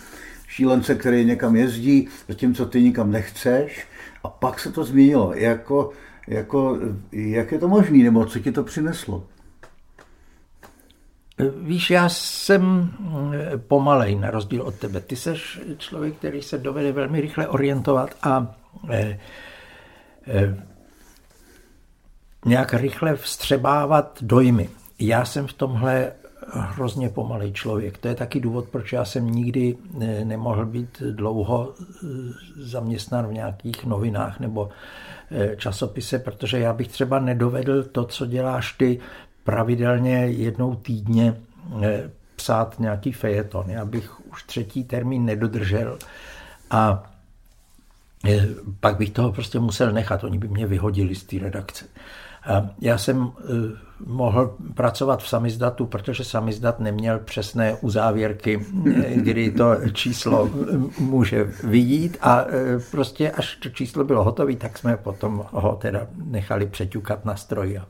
šílence, 0.49 0.95
který 0.95 1.25
někam 1.25 1.57
jezdí, 1.57 2.09
zatímco 2.29 2.67
ty 2.67 2.83
nikam 2.83 3.11
nechceš. 3.11 3.87
A 4.25 4.29
pak 4.29 4.61
se 4.61 4.73
to 4.73 4.85
změnilo. 4.85 5.33
Jako, 5.35 5.93
jako, 6.29 6.79
jak 7.13 7.53
je 7.53 7.59
to 7.59 7.69
možné, 7.69 7.99
nebo 7.99 8.27
co 8.27 8.39
ti 8.39 8.53
to 8.53 8.65
přineslo? 8.65 9.25
Víš, 11.57 11.91
já 11.91 12.09
jsem 12.09 12.91
eh, 13.33 13.59
pomalej 13.59 14.17
na 14.17 14.31
rozdíl 14.31 14.63
od 14.63 14.75
tebe. 14.75 15.01
Ty 15.01 15.17
jsi 15.17 15.31
člověk, 15.79 16.17
který 16.17 16.43
se 16.43 16.59
dovede 16.59 16.93
velmi 16.93 17.21
rychle 17.21 17.49
orientovat 17.49 18.15
a 18.23 18.55
eh, 18.91 19.19
eh, 20.27 20.65
nějak 22.45 22.75
rychle 22.75 23.17
vstřebávat 23.17 24.19
dojmy. 24.21 24.69
Já 24.99 25.25
jsem 25.25 25.47
v 25.47 25.53
tomhle 25.53 26.13
hrozně 26.53 27.09
pomalý 27.09 27.53
člověk. 27.53 27.99
To 27.99 28.09
je 28.09 28.15
taky 28.15 28.41
důvod, 28.41 28.69
proč 28.69 28.93
já 28.93 29.05
jsem 29.05 29.31
nikdy 29.31 29.77
nemohl 30.25 30.67
být 30.67 31.03
dlouho 31.11 31.75
eh, 31.79 32.07
zaměstnán 32.57 33.27
v 33.27 33.33
nějakých 33.33 33.85
novinách 33.85 34.41
nebo 34.41 34.69
eh, 35.31 35.57
časopise, 35.57 36.19
protože 36.19 36.59
já 36.59 36.73
bych 36.73 36.89
třeba 36.89 37.19
nedovedl 37.19 37.83
to, 37.83 38.05
co 38.05 38.27
děláš 38.27 38.73
ty, 38.73 39.01
pravidelně 39.45 40.17
jednou 40.17 40.75
týdně 40.75 41.37
psát 42.37 42.81
nějaký 42.81 43.13
fejeton. 43.13 43.71
Já 43.71 43.85
bych 43.85 44.27
už 44.33 44.43
třetí 44.43 44.85
termín 44.85 45.25
nedodržel 45.25 45.99
a 46.71 47.11
pak 48.81 48.97
bych 48.97 49.11
toho 49.11 49.33
prostě 49.33 49.59
musel 49.59 49.93
nechat. 49.93 50.25
Oni 50.25 50.39
by 50.39 50.49
mě 50.49 50.67
vyhodili 50.67 51.15
z 51.15 51.25
té 51.25 51.39
redakce. 51.39 51.85
Já 52.81 52.99
jsem 52.99 53.31
eh, 53.39 53.45
mohl 54.07 54.57
pracovat 54.75 55.23
v 55.23 55.29
samizdatu, 55.29 55.87
protože 55.87 56.25
samizdat 56.25 56.81
neměl 56.81 57.19
přesné 57.19 57.75
uzávěrky, 57.81 58.67
eh, 58.97 59.15
kdy 59.15 59.51
to 59.51 59.77
číslo 59.93 60.51
eh, 60.51 61.03
může 61.03 61.45
vidět 61.65 62.19
a 62.21 62.45
prostě 62.91 63.31
až 63.31 63.57
to 63.57 63.69
číslo 63.69 64.05
bylo 64.05 64.25
hotové, 64.25 64.57
tak 64.57 64.79
jsme 64.79 64.97
potom 64.97 65.45
ho 65.51 65.77
teda 65.77 66.07
nechali 66.25 66.67
přeťukat 66.67 67.25
na 67.25 67.37
stroj 67.37 67.79
a 67.79 67.87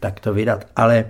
tak 0.00 0.20
to 0.20 0.34
vydat. 0.34 0.66
Ale 0.76 1.04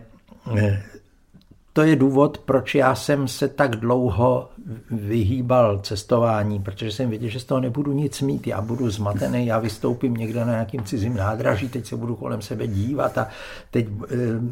to 1.76 1.82
je 1.82 1.96
důvod, 1.96 2.38
proč 2.38 2.74
já 2.74 2.94
jsem 2.94 3.28
se 3.28 3.48
tak 3.48 3.76
dlouho 3.76 4.48
vyhýbal 4.90 5.78
cestování, 5.78 6.60
protože 6.60 6.92
jsem 6.92 7.10
věděl, 7.10 7.28
že 7.28 7.40
z 7.40 7.44
toho 7.44 7.60
nebudu 7.60 7.92
nic 7.92 8.20
mít. 8.20 8.46
Já 8.46 8.60
budu 8.60 8.90
zmatený, 8.90 9.46
já 9.46 9.58
vystoupím 9.58 10.14
někde 10.14 10.44
na 10.44 10.52
nějakým 10.52 10.84
cizím 10.84 11.16
nádraží, 11.16 11.68
teď 11.68 11.86
se 11.86 11.96
budu 11.96 12.16
kolem 12.16 12.42
sebe 12.42 12.66
dívat 12.66 13.18
a 13.18 13.28
teď 13.70 13.86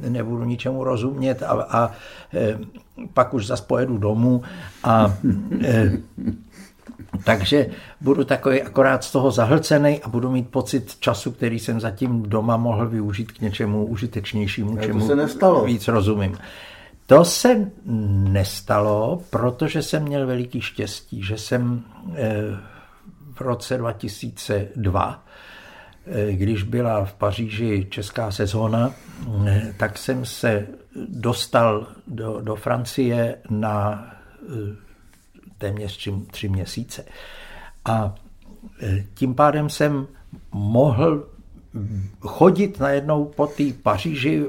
eh, 0.04 0.10
nebudu 0.10 0.44
ničemu 0.44 0.84
rozumět 0.84 1.42
a, 1.42 1.52
a 1.52 1.92
eh, 2.34 2.58
pak 3.14 3.34
už 3.34 3.46
zase 3.46 3.64
pojedu 3.66 3.98
domů 3.98 4.42
a 4.82 5.14
eh, 5.60 5.92
takže 7.24 7.66
budu 8.00 8.24
takový 8.24 8.62
akorát 8.62 9.04
z 9.04 9.12
toho 9.12 9.30
zahlcený 9.30 10.02
a 10.02 10.08
budu 10.08 10.30
mít 10.30 10.48
pocit 10.48 10.96
času, 11.00 11.32
který 11.32 11.58
jsem 11.58 11.80
zatím 11.80 12.22
doma 12.22 12.56
mohl 12.56 12.88
využít 12.88 13.32
k 13.32 13.40
něčemu 13.40 13.86
užitečnějšímu, 13.86 14.78
čemu 14.78 15.06
se 15.06 15.16
nestalo. 15.16 15.64
víc 15.64 15.88
rozumím. 15.88 16.36
To 17.06 17.24
se 17.24 17.70
nestalo, 18.30 19.22
protože 19.30 19.82
jsem 19.82 20.02
měl 20.02 20.26
veliký 20.26 20.60
štěstí, 20.60 21.22
že 21.22 21.38
jsem 21.38 21.84
eh, 22.14 22.34
v 23.34 23.40
roce 23.40 23.78
2002, 23.78 25.24
eh, 26.06 26.32
když 26.32 26.62
byla 26.62 27.04
v 27.04 27.14
Paříži 27.14 27.86
česká 27.90 28.30
sezóna, 28.30 28.94
eh, 29.46 29.74
tak 29.76 29.98
jsem 29.98 30.24
se 30.24 30.66
dostal 31.08 31.86
do, 32.06 32.40
do 32.40 32.56
Francie 32.56 33.38
na 33.50 34.06
téměř 35.58 35.96
tři, 35.96 36.12
tři 36.30 36.48
měsíce. 36.48 37.04
A 37.84 38.14
tím 39.14 39.34
pádem 39.34 39.70
jsem 39.70 40.06
mohl 40.52 41.33
chodit 42.20 42.80
najednou 42.80 43.24
po 43.24 43.46
té 43.46 43.64
Paříži 43.82 44.46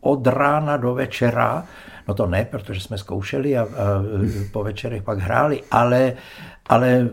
od 0.00 0.26
rána 0.26 0.76
do 0.76 0.94
večera, 0.94 1.64
no 2.08 2.14
to 2.14 2.26
ne, 2.26 2.44
protože 2.44 2.80
jsme 2.80 2.98
zkoušeli 2.98 3.58
a, 3.58 3.62
a 3.62 3.66
po 4.52 4.64
večerech 4.64 5.02
pak 5.02 5.18
hráli, 5.18 5.62
ale, 5.70 6.12
ale 6.66 7.08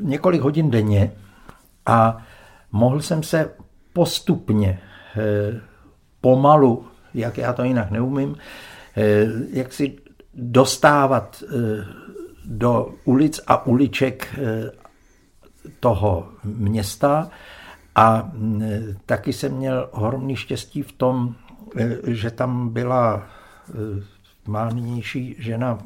několik 0.00 0.40
hodin 0.40 0.70
denně. 0.70 1.12
A 1.86 2.16
mohl 2.72 3.00
jsem 3.00 3.22
se 3.22 3.50
postupně, 3.92 4.78
eh, 5.16 5.60
pomalu, 6.20 6.86
jak 7.14 7.38
já 7.38 7.52
to 7.52 7.64
jinak 7.64 7.90
neumím, 7.90 8.36
eh, 8.96 9.26
jak 9.50 9.72
si 9.72 9.96
dostávat 10.34 11.42
eh, 11.42 11.84
do 12.44 12.94
ulic 13.04 13.40
a 13.46 13.66
uliček 13.66 14.38
toho 15.80 16.28
města 16.44 17.30
a 17.94 18.32
taky 19.06 19.32
jsem 19.32 19.52
měl 19.52 19.88
ohromný 19.90 20.36
štěstí 20.36 20.82
v 20.82 20.92
tom, 20.92 21.34
že 22.06 22.30
tam 22.30 22.68
byla 22.68 23.26
má 24.46 24.70
nynější 24.70 25.36
žena 25.38 25.78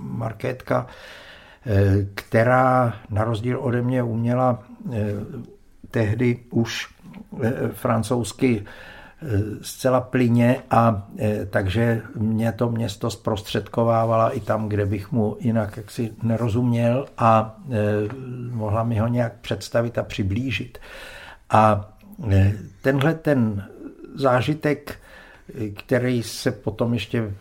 Markétka, 0.00 0.86
která 2.14 2.94
na 3.10 3.24
rozdíl 3.24 3.58
ode 3.60 3.82
mě 3.82 4.02
uměla 4.02 4.62
tehdy 5.90 6.38
už 6.50 6.88
eh, 7.42 7.52
francouzsky 7.72 8.64
eh, 8.64 9.26
zcela 9.62 10.00
plyně 10.00 10.56
a 10.70 11.08
eh, 11.18 11.46
takže 11.46 12.02
mě 12.14 12.52
to 12.52 12.70
město 12.70 13.10
zprostředkovávala 13.10 14.30
i 14.30 14.40
tam, 14.40 14.68
kde 14.68 14.86
bych 14.86 15.12
mu 15.12 15.36
jinak 15.40 15.76
jaksi 15.76 16.12
nerozuměl 16.22 17.06
a 17.18 17.56
mohla 18.50 18.84
mi 18.84 18.98
ho 18.98 19.08
nějak 19.08 19.32
představit 19.40 19.98
a 19.98 20.02
přiblížit. 20.02 20.78
A 21.50 21.92
tenhle 22.82 23.14
ten 23.14 23.68
zážitek, 24.14 24.98
který 25.76 26.22
se 26.22 26.50
potom 26.50 26.94
ještě 26.94 27.34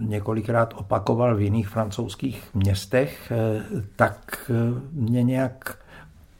několikrát 0.00 0.74
opakoval 0.76 1.36
v 1.36 1.40
jiných 1.40 1.68
francouzských 1.68 2.54
městech, 2.54 3.32
tak 3.96 4.50
mě 4.92 5.22
nějak 5.22 5.78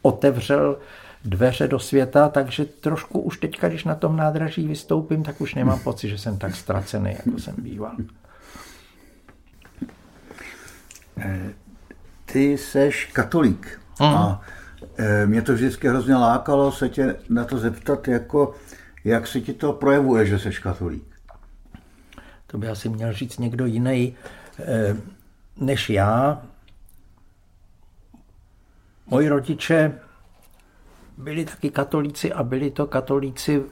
otevřel 0.02 0.78
dveře 1.24 1.68
do 1.68 1.78
světa, 1.78 2.28
takže 2.28 2.64
trošku 2.64 3.20
už 3.20 3.38
teďka, 3.38 3.68
když 3.68 3.84
na 3.84 3.94
tom 3.94 4.16
nádraží 4.16 4.68
vystoupím, 4.68 5.22
tak 5.22 5.40
už 5.40 5.54
nemám 5.54 5.78
pocit, 5.84 6.08
že 6.08 6.18
jsem 6.18 6.38
tak 6.38 6.56
ztracený, 6.56 7.10
jako 7.12 7.38
jsem 7.38 7.54
býval. 7.58 7.96
Ty 12.24 12.58
seš 12.58 13.06
katolík 13.12 13.80
mm. 14.00 14.06
a 14.06 14.42
eh, 14.42 14.61
mě 15.26 15.42
to 15.42 15.54
vždycky 15.54 15.88
hrozně 15.88 16.14
lákalo 16.16 16.72
se 16.72 16.88
tě 16.88 17.16
na 17.28 17.44
to 17.44 17.58
zeptat, 17.58 18.08
jako, 18.08 18.54
jak 19.04 19.26
se 19.26 19.40
ti 19.40 19.52
to 19.52 19.72
projevuje, 19.72 20.26
že 20.26 20.38
seš 20.38 20.58
katolík. 20.58 21.12
To 22.46 22.58
by 22.58 22.68
asi 22.68 22.88
měl 22.88 23.12
říct 23.12 23.38
někdo 23.38 23.66
jiný 23.66 24.16
eh, 24.58 24.96
než 25.56 25.90
já. 25.90 26.42
Moji 29.06 29.28
rodiče 29.28 29.98
byli 31.18 31.44
taky 31.44 31.70
katolíci 31.70 32.32
a 32.32 32.42
byli 32.42 32.70
to 32.70 32.86
katolíci 32.86 33.62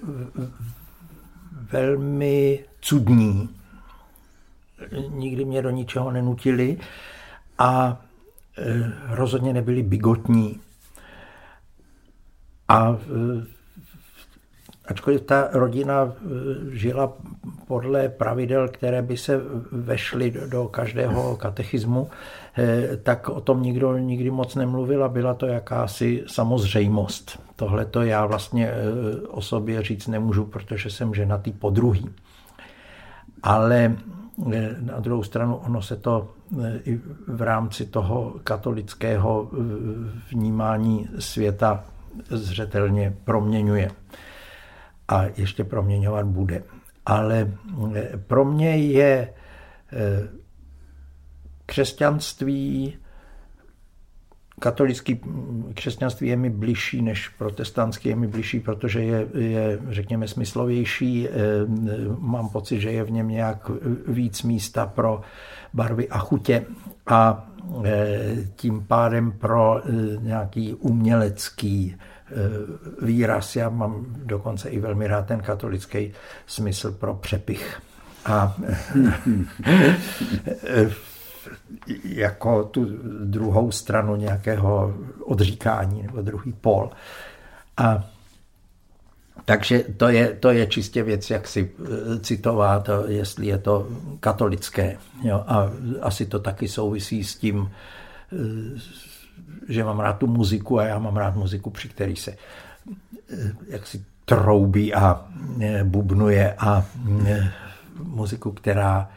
velmi 1.73 2.65
cudní. 2.81 3.49
Nikdy 5.09 5.45
mě 5.45 5.63
do 5.63 5.71
ničeho 5.71 6.11
nenutili 6.11 6.79
a 7.59 8.03
e, 8.59 8.93
rozhodně 9.09 9.53
nebyli 9.53 9.83
bigotní. 9.83 10.61
A 12.71 12.95
e, 12.95 12.97
ačkoliv 14.87 15.21
ta 15.21 15.49
rodina 15.53 16.03
e, 16.03 16.11
žila 16.77 17.13
podle 17.67 18.09
pravidel, 18.09 18.69
které 18.69 19.03
by 19.03 19.17
se 19.17 19.41
vešly 19.73 20.31
do 20.47 20.69
každého 20.69 21.37
katechismu, 21.37 22.11
Eh, 22.57 22.97
tak 23.03 23.29
o 23.29 23.41
tom 23.41 23.63
nikdo 23.63 23.99
nikdy 23.99 24.31
moc 24.31 24.55
nemluvil 24.55 25.05
a 25.05 25.09
byla 25.09 25.35
to 25.35 25.47
jakási 25.47 26.25
samozřejmost. 26.27 27.43
Tohle 27.57 27.85
to 27.85 28.03
já 28.03 28.27
vlastně 28.27 28.73
o 29.29 29.43
sobě 29.43 29.83
říct 29.83 30.07
nemůžu, 30.07 30.45
protože 30.45 30.91
jsem 30.91 31.15
ženatý 31.15 31.53
po 31.53 31.71
druhý. 31.71 32.11
Ale 33.43 33.97
na 34.81 35.01
druhou 35.01 35.23
stranu 35.23 35.57
ono 35.57 35.83
se 35.83 35.97
to 35.97 36.29
i 36.85 37.01
v 37.27 37.43
rámci 37.43 37.87
toho 37.87 38.35
katolického 38.45 39.51
vnímání 40.31 41.09
světa 41.19 41.85
zřetelně 42.31 43.15
proměňuje. 43.25 43.91
A 45.09 45.25
ještě 45.37 45.65
proměňovat 45.65 46.27
bude. 46.27 46.63
Ale 47.07 47.53
pro 48.27 48.45
mě 48.45 48.77
je 48.77 49.35
křesťanství, 51.67 52.97
katolický 54.61 55.21
křesťanství 55.75 56.29
je 56.29 56.37
mi 56.37 56.51
bližší 56.51 57.03
než 57.03 57.29
protestantský, 57.29 58.09
je 58.09 58.17
mi 58.17 58.27
bližší, 58.27 58.61
protože 58.61 59.01
je, 59.01 59.27
je 59.35 59.79
řekněme, 59.89 60.29
smyslovější. 60.29 61.29
Eh, 61.29 61.33
mám 62.19 62.49
pocit, 62.49 62.81
že 62.81 62.91
je 62.91 63.05
v 63.05 63.11
něm 63.11 63.29
nějak 63.29 63.71
víc 64.09 64.43
místa 64.43 64.87
pro 64.87 65.21
barvy 65.75 66.09
a 66.09 66.19
chutě 66.19 66.65
a 67.07 67.49
eh, 67.49 67.50
tím 68.57 68.85
pádem 68.87 69.33
pro 69.33 69.79
eh, 69.79 69.93
nějaký 70.21 70.75
umělecký 70.75 71.97
výraz. 73.03 73.57
Já 73.57 73.69
mám 73.69 74.07
dokonce 74.09 74.69
i 74.69 74.81
velmi 74.81 75.07
rád 75.07 75.27
ten 75.27 75.41
katolický 75.41 76.13
smysl 76.47 76.93
pro 76.93 77.15
přepich. 77.15 77.83
A 78.27 78.57
jako 82.05 82.65
tu 82.65 82.87
druhou 83.25 83.71
stranu 83.71 84.17
nějakého 84.17 84.95
odříkání 85.25 86.03
nebo 86.03 86.23
druhý 86.23 86.53
pol. 86.53 86.91
A 87.77 88.05
takže 89.45 89.85
to 89.97 90.09
je, 90.09 90.29
to 90.41 90.51
je 90.51 90.67
čistě 90.67 91.03
věc, 91.03 91.31
jak 91.31 91.49
si 91.49 91.71
eh, 91.71 92.21
citovat, 92.21 92.91
jestli 93.09 93.47
je 93.47 93.59
to 93.59 93.89
katolické. 94.21 94.97
Jo? 95.23 95.45
A 95.47 95.71
asi 96.01 96.27
to 96.27 96.39
taky 96.39 96.69
souvisí 96.69 97.25
s 97.25 97.37
tím, 97.37 97.71
eh, 98.33 98.81
že 99.69 99.85
mám 99.85 100.01
rád 100.01 100.19
tu 100.19 100.27
muziku 100.27 100.79
a 100.79 100.85
já 100.85 100.99
mám 100.99 101.17
rád 101.17 101.37
muziku, 101.37 101.71
při 101.71 101.89
který 101.89 102.17
se 102.17 102.31
eh, 102.31 102.37
jak 103.69 103.87
si 103.87 104.05
troubí 104.25 104.95
a 104.95 105.25
bubnuje 105.85 106.55
a 106.59 106.87
muziku, 108.03 108.53
která 108.53 109.11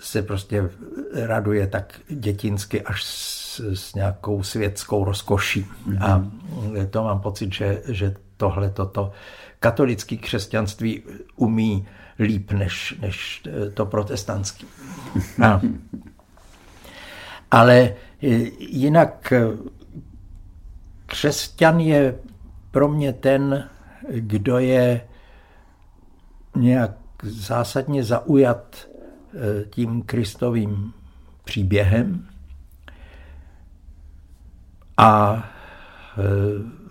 se 0.00 0.22
prostě 0.22 0.70
raduje 1.14 1.66
tak 1.66 2.00
dětinsky 2.08 2.82
až 2.82 3.04
s, 3.04 3.60
s 3.74 3.94
nějakou 3.94 4.42
světskou 4.42 5.04
rozkoší. 5.04 5.66
Mm-hmm. 5.88 5.98
A 6.00 6.30
to 6.90 7.04
mám 7.04 7.20
pocit, 7.20 7.54
že, 7.54 7.82
že 7.88 8.14
tohle 8.36 8.70
toto 8.70 9.12
katolické 9.60 10.16
křesťanství 10.16 11.02
umí 11.36 11.86
líp 12.18 12.52
než, 12.52 12.94
než 13.00 13.42
to 13.74 13.86
protestantský. 13.86 14.66
A, 15.44 15.60
ale 17.50 17.94
jinak 18.58 19.32
křesťan 21.06 21.80
je 21.80 22.18
pro 22.70 22.88
mě 22.88 23.12
ten, 23.12 23.70
kdo 24.08 24.58
je 24.58 25.00
nějak 26.56 26.90
zásadně 27.22 28.04
zaujat 28.04 28.86
Eh, 29.36 29.64
tím 29.70 30.02
Kristovým 30.02 30.92
příběhem 31.44 32.28
a 34.96 35.44
eh, 36.18 36.83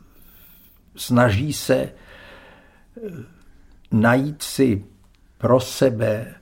snaží 0.96 1.54
se 1.54 1.76
eh, 1.76 1.92
najít 3.92 4.42
si 4.42 4.86
pro 5.38 5.60
sebe 5.60 6.36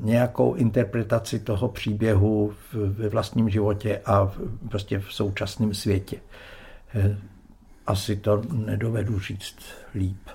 nějakou 0.00 0.54
interpretaci 0.54 1.38
toho 1.38 1.68
příběhu 1.68 2.54
ve 2.72 3.08
vlastním 3.08 3.50
životě 3.50 4.00
a 4.06 4.32
prostě 4.68 4.98
v 4.98 5.12
současném 5.12 5.74
světě. 5.74 6.16
Asi 7.86 8.16
to 8.16 8.42
nedovedu 8.52 9.20
říct 9.20 9.56
líp. 9.94 10.28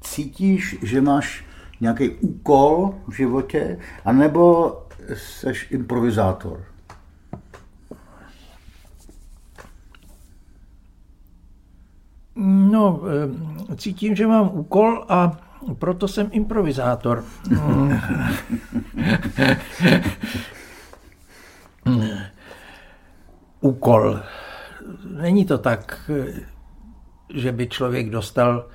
Cítíš, 0.00 0.76
že 0.82 1.00
máš 1.00 1.44
nějaký 1.80 2.10
úkol 2.10 2.94
v 3.08 3.12
životě, 3.12 3.78
anebo 4.04 4.72
seš 5.14 5.66
improvizátor? 5.70 6.64
No, 12.74 13.00
eh, 13.06 13.30
cítím, 13.76 14.16
že 14.16 14.26
mám 14.26 14.50
úkol 14.52 15.04
a 15.08 15.38
proto 15.78 16.08
jsem 16.08 16.28
improvizátor. 16.32 17.24
úkol. 23.60 24.20
Není 25.20 25.44
to 25.44 25.58
tak, 25.58 26.10
že 27.34 27.52
by 27.52 27.68
člověk 27.68 28.10
dostal 28.10 28.66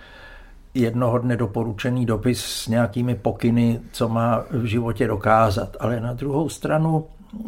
jednoho 0.74 1.18
dne 1.18 1.38
doporučený 1.38 2.06
dopis 2.06 2.46
s 2.46 2.68
nějakými 2.68 3.16
pokyny, 3.16 3.80
co 3.92 4.10
má 4.10 4.44
v 4.52 4.66
životě 4.66 5.08
dokázat. 5.08 5.78
Ale 5.80 6.00
na 6.00 6.14
druhou 6.14 6.50
stranu 6.50 7.08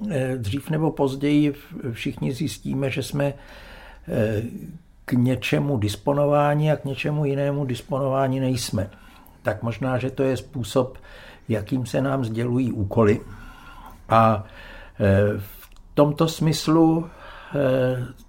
eh, 0.10 0.38
dřív 0.38 0.70
nebo 0.70 0.91
později 0.91 1.54
všichni 1.91 2.34
zjistíme, 2.34 2.89
že 2.89 3.04
jsme 3.04 3.34
eh, 4.08 4.43
k 5.06 5.12
něčemu 5.12 5.78
disponováni 5.78 6.72
a 6.72 6.76
k 6.76 6.86
něčemu 6.86 7.26
jinému 7.26 7.66
disponováni 7.66 8.39
nejsme. 8.39 8.89
Tak 9.43 9.64
možná, 9.64 9.97
že 9.97 10.10
to 10.10 10.24
je 10.24 10.38
způsob, 10.38 10.97
jakým 11.49 11.86
se 11.86 12.02
nám 12.02 12.26
sdělují 12.26 12.72
úkoly. 12.72 13.22
A 14.10 14.43
eh, 14.99 15.38
v 15.38 15.70
tomto 15.93 16.28
smyslu 16.28 17.10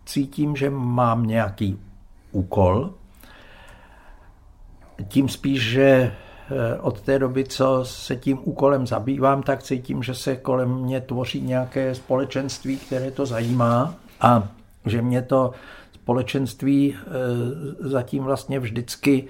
cítím, 0.04 0.56
že 0.56 0.70
mám 0.70 1.26
nějaký 1.26 1.78
úkol, 2.32 2.90
tím 5.08 5.28
spíš, 5.28 5.70
že 5.70 5.82
eh, 5.82 6.78
od 6.80 7.00
té 7.00 7.18
doby, 7.18 7.44
co 7.44 7.84
se 7.84 8.16
tím 8.16 8.38
úkolem 8.44 8.86
zabývám, 8.86 9.42
tak 9.42 9.62
cítím, 9.62 10.02
že 10.02 10.14
se 10.14 10.36
kolem 10.36 10.74
mě 10.74 11.00
tvoří 11.00 11.40
nějaké 11.40 11.94
společenství, 11.94 12.76
které 12.76 13.10
to 13.10 13.26
zajímá 13.26 13.94
a 14.20 14.48
že 14.86 15.02
mě 15.02 15.22
to 15.22 15.52
společenství 16.02 16.96
eh, 16.96 17.88
zatím 17.88 18.22
vlastně 18.22 18.60
vždycky 18.60 19.24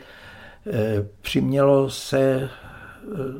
eh, 0.66 1.06
přimělo 1.20 1.90
se 1.90 2.48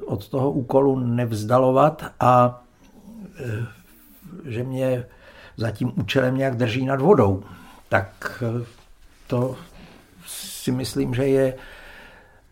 od 0.07 0.29
toho 0.29 0.51
úkolu 0.51 0.99
nevzdalovat 0.99 2.05
a 2.21 2.63
že 4.45 4.65
mě 4.65 5.05
za 5.57 5.71
tím 5.71 5.93
účelem 5.97 6.37
nějak 6.37 6.57
drží 6.57 6.87
nad 6.87 7.01
vodou. 7.01 7.43
Tak 7.89 8.43
to 9.27 9.57
si 10.27 10.73
myslím, 10.73 11.15
že 11.15 11.27
je 11.27 11.55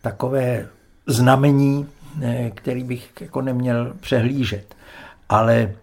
takové 0.03 0.69
znamení, 1.07 1.87
eh, 2.23 2.51
který 2.55 2.85
bych 2.85 3.11
jako 3.21 3.43
neměl 3.43 3.93
přehlížet. 4.01 4.75
Ale 5.29 5.75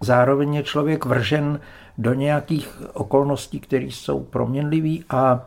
zároveň 0.00 0.54
je 0.54 0.62
člověk 0.62 1.04
vržen 1.04 1.60
do 2.02 2.14
nějakých 2.14 2.82
okolností, 2.92 3.60
které 3.60 3.84
jsou 3.84 4.20
proměnlivé 4.20 5.04
a 5.10 5.46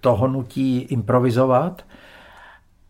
toho 0.00 0.28
nutí 0.28 0.78
improvizovat. 0.78 1.84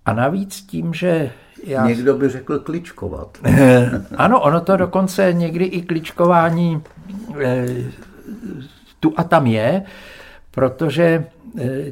A 0.04 0.12
navíc 0.12 0.62
tím, 0.62 0.94
že 0.94 1.32
já... 1.64 1.86
Někdo 1.86 2.14
by 2.14 2.28
řekl 2.28 2.58
kličkovat. 2.58 3.38
ano, 4.16 4.40
ono 4.40 4.60
to 4.60 4.76
dokonce 4.76 5.32
někdy 5.32 5.64
i 5.64 5.82
kličkování 5.82 6.82
eh, 7.40 7.66
tu 9.00 9.12
a 9.16 9.24
tam 9.24 9.46
je, 9.46 9.82
protože 10.50 11.24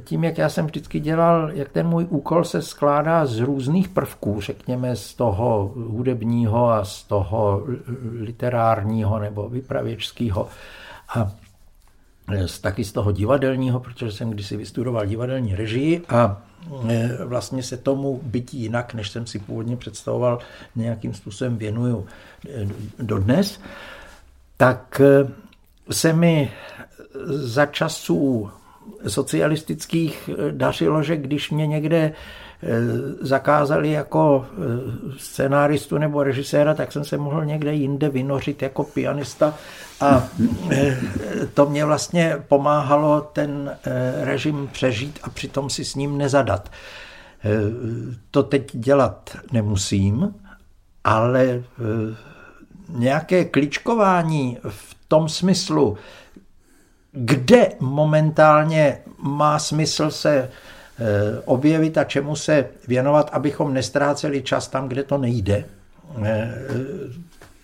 tím, 0.04 0.24
jak 0.24 0.38
já 0.38 0.48
jsem 0.48 0.66
vždycky 0.66 1.00
dělal, 1.00 1.50
jak 1.52 1.68
ten 1.68 1.86
můj 1.86 2.06
úkol 2.10 2.44
se 2.44 2.62
skládá 2.62 3.26
z 3.26 3.38
různých 3.38 3.88
prvků, 3.88 4.40
řekněme 4.40 4.96
z 4.96 5.14
toho 5.14 5.72
hudebního 5.74 6.70
a 6.70 6.84
z 6.84 7.02
toho 7.02 7.64
literárního 8.20 9.18
nebo 9.18 9.48
vypravěčského 9.48 10.48
a 11.08 11.32
taky 12.60 12.84
z 12.84 12.92
toho 12.92 13.12
divadelního, 13.12 13.80
protože 13.80 14.12
jsem 14.12 14.30
kdysi 14.30 14.56
vystudoval 14.56 15.06
divadelní 15.06 15.54
režii 15.54 16.02
a 16.08 16.42
eh, 16.88 17.18
vlastně 17.24 17.62
se 17.62 17.76
tomu 17.76 18.20
bytí 18.22 18.58
jinak, 18.58 18.94
než 18.94 19.10
jsem 19.10 19.26
si 19.26 19.38
původně 19.38 19.76
představoval, 19.76 20.38
nějakým 20.76 21.14
způsobem 21.14 21.56
věnuju 21.56 22.06
eh, 22.48 22.68
dodnes, 22.98 23.60
tak 24.56 25.00
se 25.90 26.12
mi 26.12 26.52
za 27.26 27.66
časů 27.66 28.50
socialistických 29.08 30.30
eh, 30.32 30.52
dařilo, 30.52 31.02
že 31.02 31.16
když 31.16 31.50
mě 31.50 31.66
někde 31.66 32.12
eh, 32.62 32.68
zakázali 33.20 33.90
jako 33.90 34.46
eh, 34.46 34.56
scenáristu 35.18 35.98
nebo 35.98 36.22
režiséra, 36.22 36.74
tak 36.74 36.92
jsem 36.92 37.04
se 37.04 37.16
mohl 37.16 37.44
někde 37.44 37.74
jinde 37.74 38.08
vynořit 38.08 38.62
jako 38.62 38.84
pianista 38.84 39.54
a 40.00 40.28
to 41.54 41.66
mě 41.66 41.84
vlastně 41.84 42.36
pomáhalo 42.48 43.20
ten 43.20 43.76
režim 44.20 44.68
přežít 44.72 45.18
a 45.22 45.30
přitom 45.30 45.70
si 45.70 45.84
s 45.84 45.94
ním 45.94 46.18
nezadat. 46.18 46.70
To 48.30 48.42
teď 48.42 48.76
dělat 48.76 49.36
nemusím, 49.52 50.34
ale 51.04 51.62
nějaké 52.88 53.44
kličkování 53.44 54.58
v 54.68 54.96
tom 55.08 55.28
smyslu, 55.28 55.98
kde 57.12 57.72
momentálně 57.80 58.98
má 59.22 59.58
smysl 59.58 60.10
se 60.10 60.36
eh, 60.38 60.48
objevit 61.44 61.98
a 61.98 62.04
čemu 62.04 62.36
se 62.36 62.66
věnovat, 62.88 63.30
abychom 63.32 63.74
nestráceli 63.74 64.42
čas 64.42 64.68
tam, 64.68 64.88
kde 64.88 65.02
to 65.02 65.18
nejde. 65.18 65.64
Eh, 66.24 66.54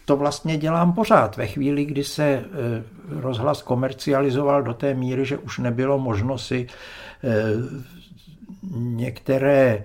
to 0.05 0.17
vlastně 0.17 0.57
dělám 0.57 0.93
pořád. 0.93 1.37
Ve 1.37 1.47
chvíli, 1.47 1.85
kdy 1.85 2.05
se 2.05 2.25
eh, 2.25 2.43
rozhlas 3.09 3.63
komercializoval 3.63 4.63
do 4.63 4.75
té 4.75 4.95
míry, 4.95 5.25
že 5.25 5.39
už 5.39 5.59
nebylo 5.59 5.99
možno 5.99 6.39
si 6.39 6.67
některé 8.73 9.85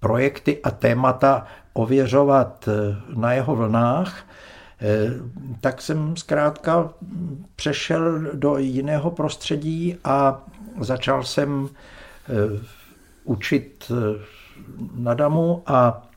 projekty 0.00 0.62
a 0.62 0.70
témata 0.70 1.46
ověřovat 1.72 2.68
na 3.16 3.32
jeho 3.32 3.56
vlnách, 3.56 4.27
tak 5.60 5.82
jsem 5.82 6.16
zkrátka 6.16 6.90
přešel 7.56 8.20
do 8.34 8.58
jiného 8.58 9.10
prostředí 9.10 9.96
a 10.04 10.42
začal 10.80 11.24
jsem 11.24 11.68
eh, 11.68 12.60
učit 13.24 13.92
eh, 13.92 14.24
na 14.94 15.14
damu 15.14 15.62
a 15.66 16.08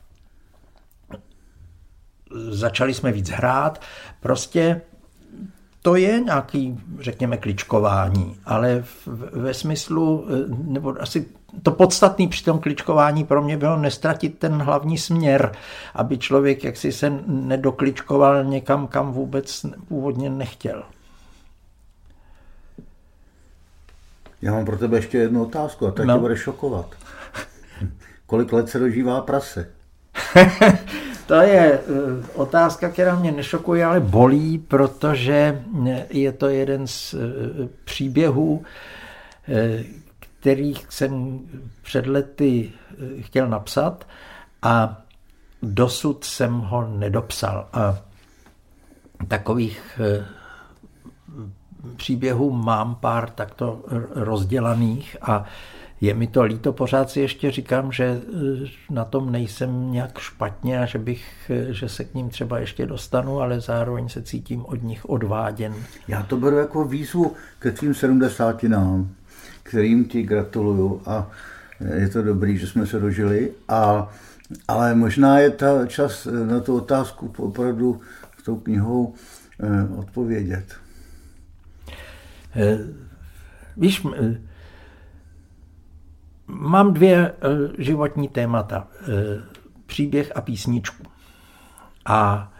začali 2.50 2.94
jsme 2.94 3.12
víc 3.12 3.30
hrát. 3.30 3.82
Prostě 4.20 4.80
to 5.82 5.96
je 5.96 6.20
nějaký, 6.20 6.80
řekněme, 7.00 7.36
kličkování, 7.36 8.36
ale 8.44 8.84
ve 9.32 9.54
smyslu, 9.54 10.26
nebo 10.48 10.94
asi 11.00 11.26
to 11.62 11.70
podstatné 11.70 12.28
při 12.28 12.44
tom 12.44 12.58
kličkování 12.58 13.24
pro 13.24 13.42
mě 13.42 13.56
bylo 13.56 13.76
nestratit 13.76 14.38
ten 14.38 14.52
hlavní 14.52 14.98
směr, 14.98 15.52
aby 15.94 16.18
člověk 16.18 16.64
jaksi 16.64 16.92
se 16.92 17.12
nedokličkoval 17.26 18.44
někam, 18.44 18.86
kam 18.86 19.12
vůbec 19.12 19.66
původně 19.88 20.30
nechtěl. 20.30 20.82
Já 24.42 24.52
mám 24.52 24.64
pro 24.64 24.78
tebe 24.78 24.98
ještě 24.98 25.18
jednu 25.18 25.42
otázku 25.42 25.86
a 25.86 25.90
tak 25.90 26.06
no. 26.06 26.14
tě 26.14 26.20
bude 26.20 26.36
šokovat. 26.36 26.86
Kolik 28.26 28.52
let 28.52 28.68
se 28.68 28.78
dožívá 28.78 29.20
prase? 29.20 29.70
to 31.26 31.34
je 31.34 31.72
eh, 31.72 31.82
otázka, 32.34 32.88
která 32.88 33.16
mě 33.16 33.32
nešokuje, 33.32 33.84
ale 33.84 34.00
bolí, 34.00 34.58
protože 34.58 35.64
je 36.10 36.32
to 36.32 36.48
jeden 36.48 36.86
z 36.86 37.14
eh, 37.14 37.18
příběhů, 37.84 38.62
eh, 39.48 39.84
kterých 40.40 40.86
jsem 40.88 41.40
před 41.82 42.06
lety 42.06 42.72
eh, 42.72 43.22
chtěl 43.22 43.48
napsat 43.48 44.06
a 44.62 45.02
dosud 45.62 46.24
jsem 46.24 46.52
ho 46.58 46.88
nedopsal. 46.88 47.68
A 47.72 47.98
takových 49.28 50.00
eh, 50.00 50.26
příběhů 51.96 52.50
mám 52.50 52.94
pár 52.94 53.30
takto 53.30 53.84
rozdělaných 54.14 55.16
a 55.22 55.44
je 56.02 56.14
mi 56.14 56.26
to 56.26 56.42
líto, 56.42 56.72
pořád 56.72 57.10
si 57.10 57.20
ještě 57.20 57.50
říkám, 57.50 57.92
že 57.92 58.04
eh, 58.04 58.68
na 58.90 59.04
tom 59.04 59.32
nejsem 59.32 59.92
nějak 59.92 60.18
špatně 60.18 60.80
a 60.80 60.86
že, 60.86 60.98
bych, 60.98 61.50
že 61.70 61.88
se 61.88 62.04
k 62.04 62.14
ním 62.14 62.28
třeba 62.28 62.58
ještě 62.58 62.86
dostanu, 62.86 63.40
ale 63.40 63.60
zároveň 63.60 64.08
se 64.08 64.22
cítím 64.22 64.64
od 64.64 64.82
nich 64.82 65.10
odváděn. 65.10 65.74
Já 66.08 66.22
to 66.22 66.36
beru 66.36 66.56
jako 66.56 66.84
výzvu 66.84 67.32
ke 67.58 67.70
tvým 67.70 67.94
sedmdesátinám 67.94 69.08
kterým 69.62 70.04
ti 70.04 70.22
gratuluju 70.22 71.02
a 71.06 71.30
je 71.94 72.08
to 72.08 72.22
dobrý, 72.22 72.58
že 72.58 72.66
jsme 72.66 72.86
se 72.86 73.00
dožili. 73.00 73.52
A, 73.68 74.12
ale 74.68 74.94
možná 74.94 75.38
je 75.38 75.50
ta 75.50 75.86
čas 75.86 76.28
na 76.46 76.60
tu 76.60 76.76
otázku 76.76 77.32
opravdu 77.36 78.00
s 78.40 78.42
tou 78.42 78.56
knihou 78.56 79.14
eh, 79.60 79.98
odpovědět. 79.98 80.64
Eh, 82.56 82.78
víš, 83.76 84.06
eh, 84.16 84.40
mám 86.52 86.94
dvě 86.94 87.34
životní 87.78 88.28
témata. 88.28 88.88
Příběh 89.86 90.32
a 90.34 90.40
písničku. 90.40 91.04
A 92.06 92.52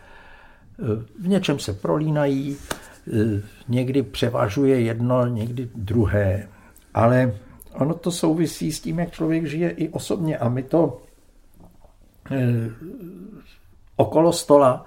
v 1.19 1.29
něčem 1.29 1.59
se 1.59 1.73
prolínají, 1.73 2.57
někdy 3.69 4.03
převažuje 4.03 4.81
jedno, 4.81 5.27
někdy 5.27 5.69
druhé. 5.75 6.49
Ale 6.95 7.35
ono 7.73 7.95
to 7.95 8.11
souvisí 8.11 8.73
s 8.73 8.81
tím, 8.81 8.99
jak 8.99 9.11
člověk 9.11 9.47
žije 9.47 9.71
i 9.71 9.89
osobně 9.89 10.39
a 10.39 10.49
my 10.49 10.63
to 10.63 11.03
eh, 12.31 12.71
okolo 13.97 14.33
stola 14.33 14.87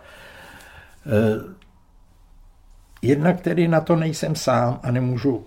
Jednak 3.05 3.41
tedy 3.41 3.67
na 3.67 3.81
to 3.81 3.95
nejsem 3.95 4.35
sám 4.35 4.79
a 4.83 4.91
nemůžu 4.91 5.45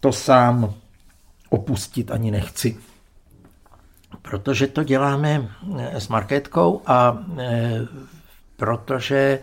to 0.00 0.12
sám 0.12 0.74
opustit 1.48 2.10
ani 2.10 2.30
nechci. 2.30 2.76
Protože 4.22 4.66
to 4.66 4.82
děláme 4.82 5.48
s 5.92 6.08
marketkou 6.08 6.82
a 6.86 7.18
protože 8.56 9.38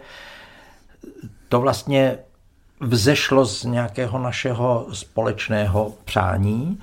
to 1.50 1.62
vlastně 1.62 2.18
vzešlo 2.80 3.46
z 3.46 3.64
nějakého 3.64 4.20
našeho 4.20 4.88
společného 4.94 5.94
přání 6.06 6.80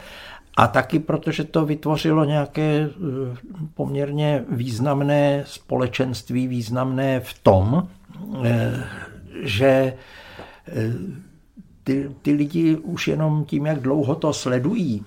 a 0.57 0.66
taky 0.66 0.99
protože 0.99 1.44
to 1.44 1.66
vytvořilo 1.66 2.24
nějaké 2.24 2.62
eh, 2.62 3.36
poměrně 3.74 4.44
významné 4.49 5.44
společenství, 5.47 6.47
významné 6.47 7.20
v 7.20 7.38
tom, 7.38 7.88
eh, 8.44 8.84
že 9.42 9.66
eh, 9.66 10.92
ty, 11.84 12.11
ty 12.22 12.32
lidi 12.32 12.76
už 12.76 13.09
jenom 13.09 13.44
tím, 13.44 13.66
jak 13.66 13.80
dlouho 13.80 14.14
to 14.14 14.32
sledují, 14.32 15.05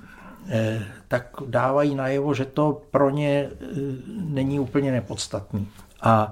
tak 1.09 1.29
dávají 1.45 1.95
najevo, 1.95 2.33
že 2.33 2.45
to 2.45 2.81
pro 2.91 3.09
ně 3.09 3.49
není 4.07 4.59
úplně 4.59 4.91
nepodstatný. 4.91 5.67
A 6.01 6.31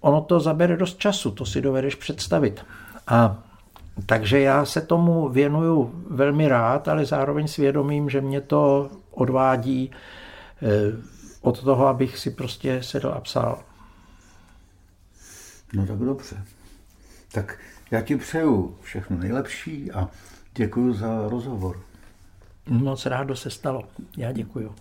ono 0.00 0.20
to 0.20 0.40
zabere 0.40 0.76
dost 0.76 0.98
času, 0.98 1.30
to 1.30 1.46
si 1.46 1.60
dovedeš 1.60 1.94
představit. 1.94 2.64
A 3.06 3.42
takže 4.06 4.40
já 4.40 4.64
se 4.64 4.80
tomu 4.80 5.28
věnuju 5.28 6.04
velmi 6.10 6.48
rád, 6.48 6.88
ale 6.88 7.04
zároveň 7.04 7.48
svědomím, 7.48 8.10
že 8.10 8.20
mě 8.20 8.40
to 8.40 8.90
odvádí 9.10 9.90
eh, 9.90 10.68
od 11.40 11.62
toho, 11.64 11.86
abych 11.86 12.18
si 12.18 12.30
prostě 12.30 12.82
sedl 12.82 13.08
a 13.08 13.20
psal. 13.20 13.62
No 15.72 15.86
tak 15.86 15.98
dobře. 15.98 16.44
Tak 17.32 17.58
já 17.90 18.00
ti 18.00 18.16
přeju 18.16 18.76
všechno 18.82 19.16
nejlepší 19.16 19.92
a 19.92 20.08
děkuji 20.54 20.92
za 20.92 21.28
rozhovor. 21.28 21.87
Moc 22.68 23.06
rádo 23.06 23.36
se 23.36 23.50
stalo. 23.50 23.82
Já 24.16 24.32
děkuju. 24.32 24.74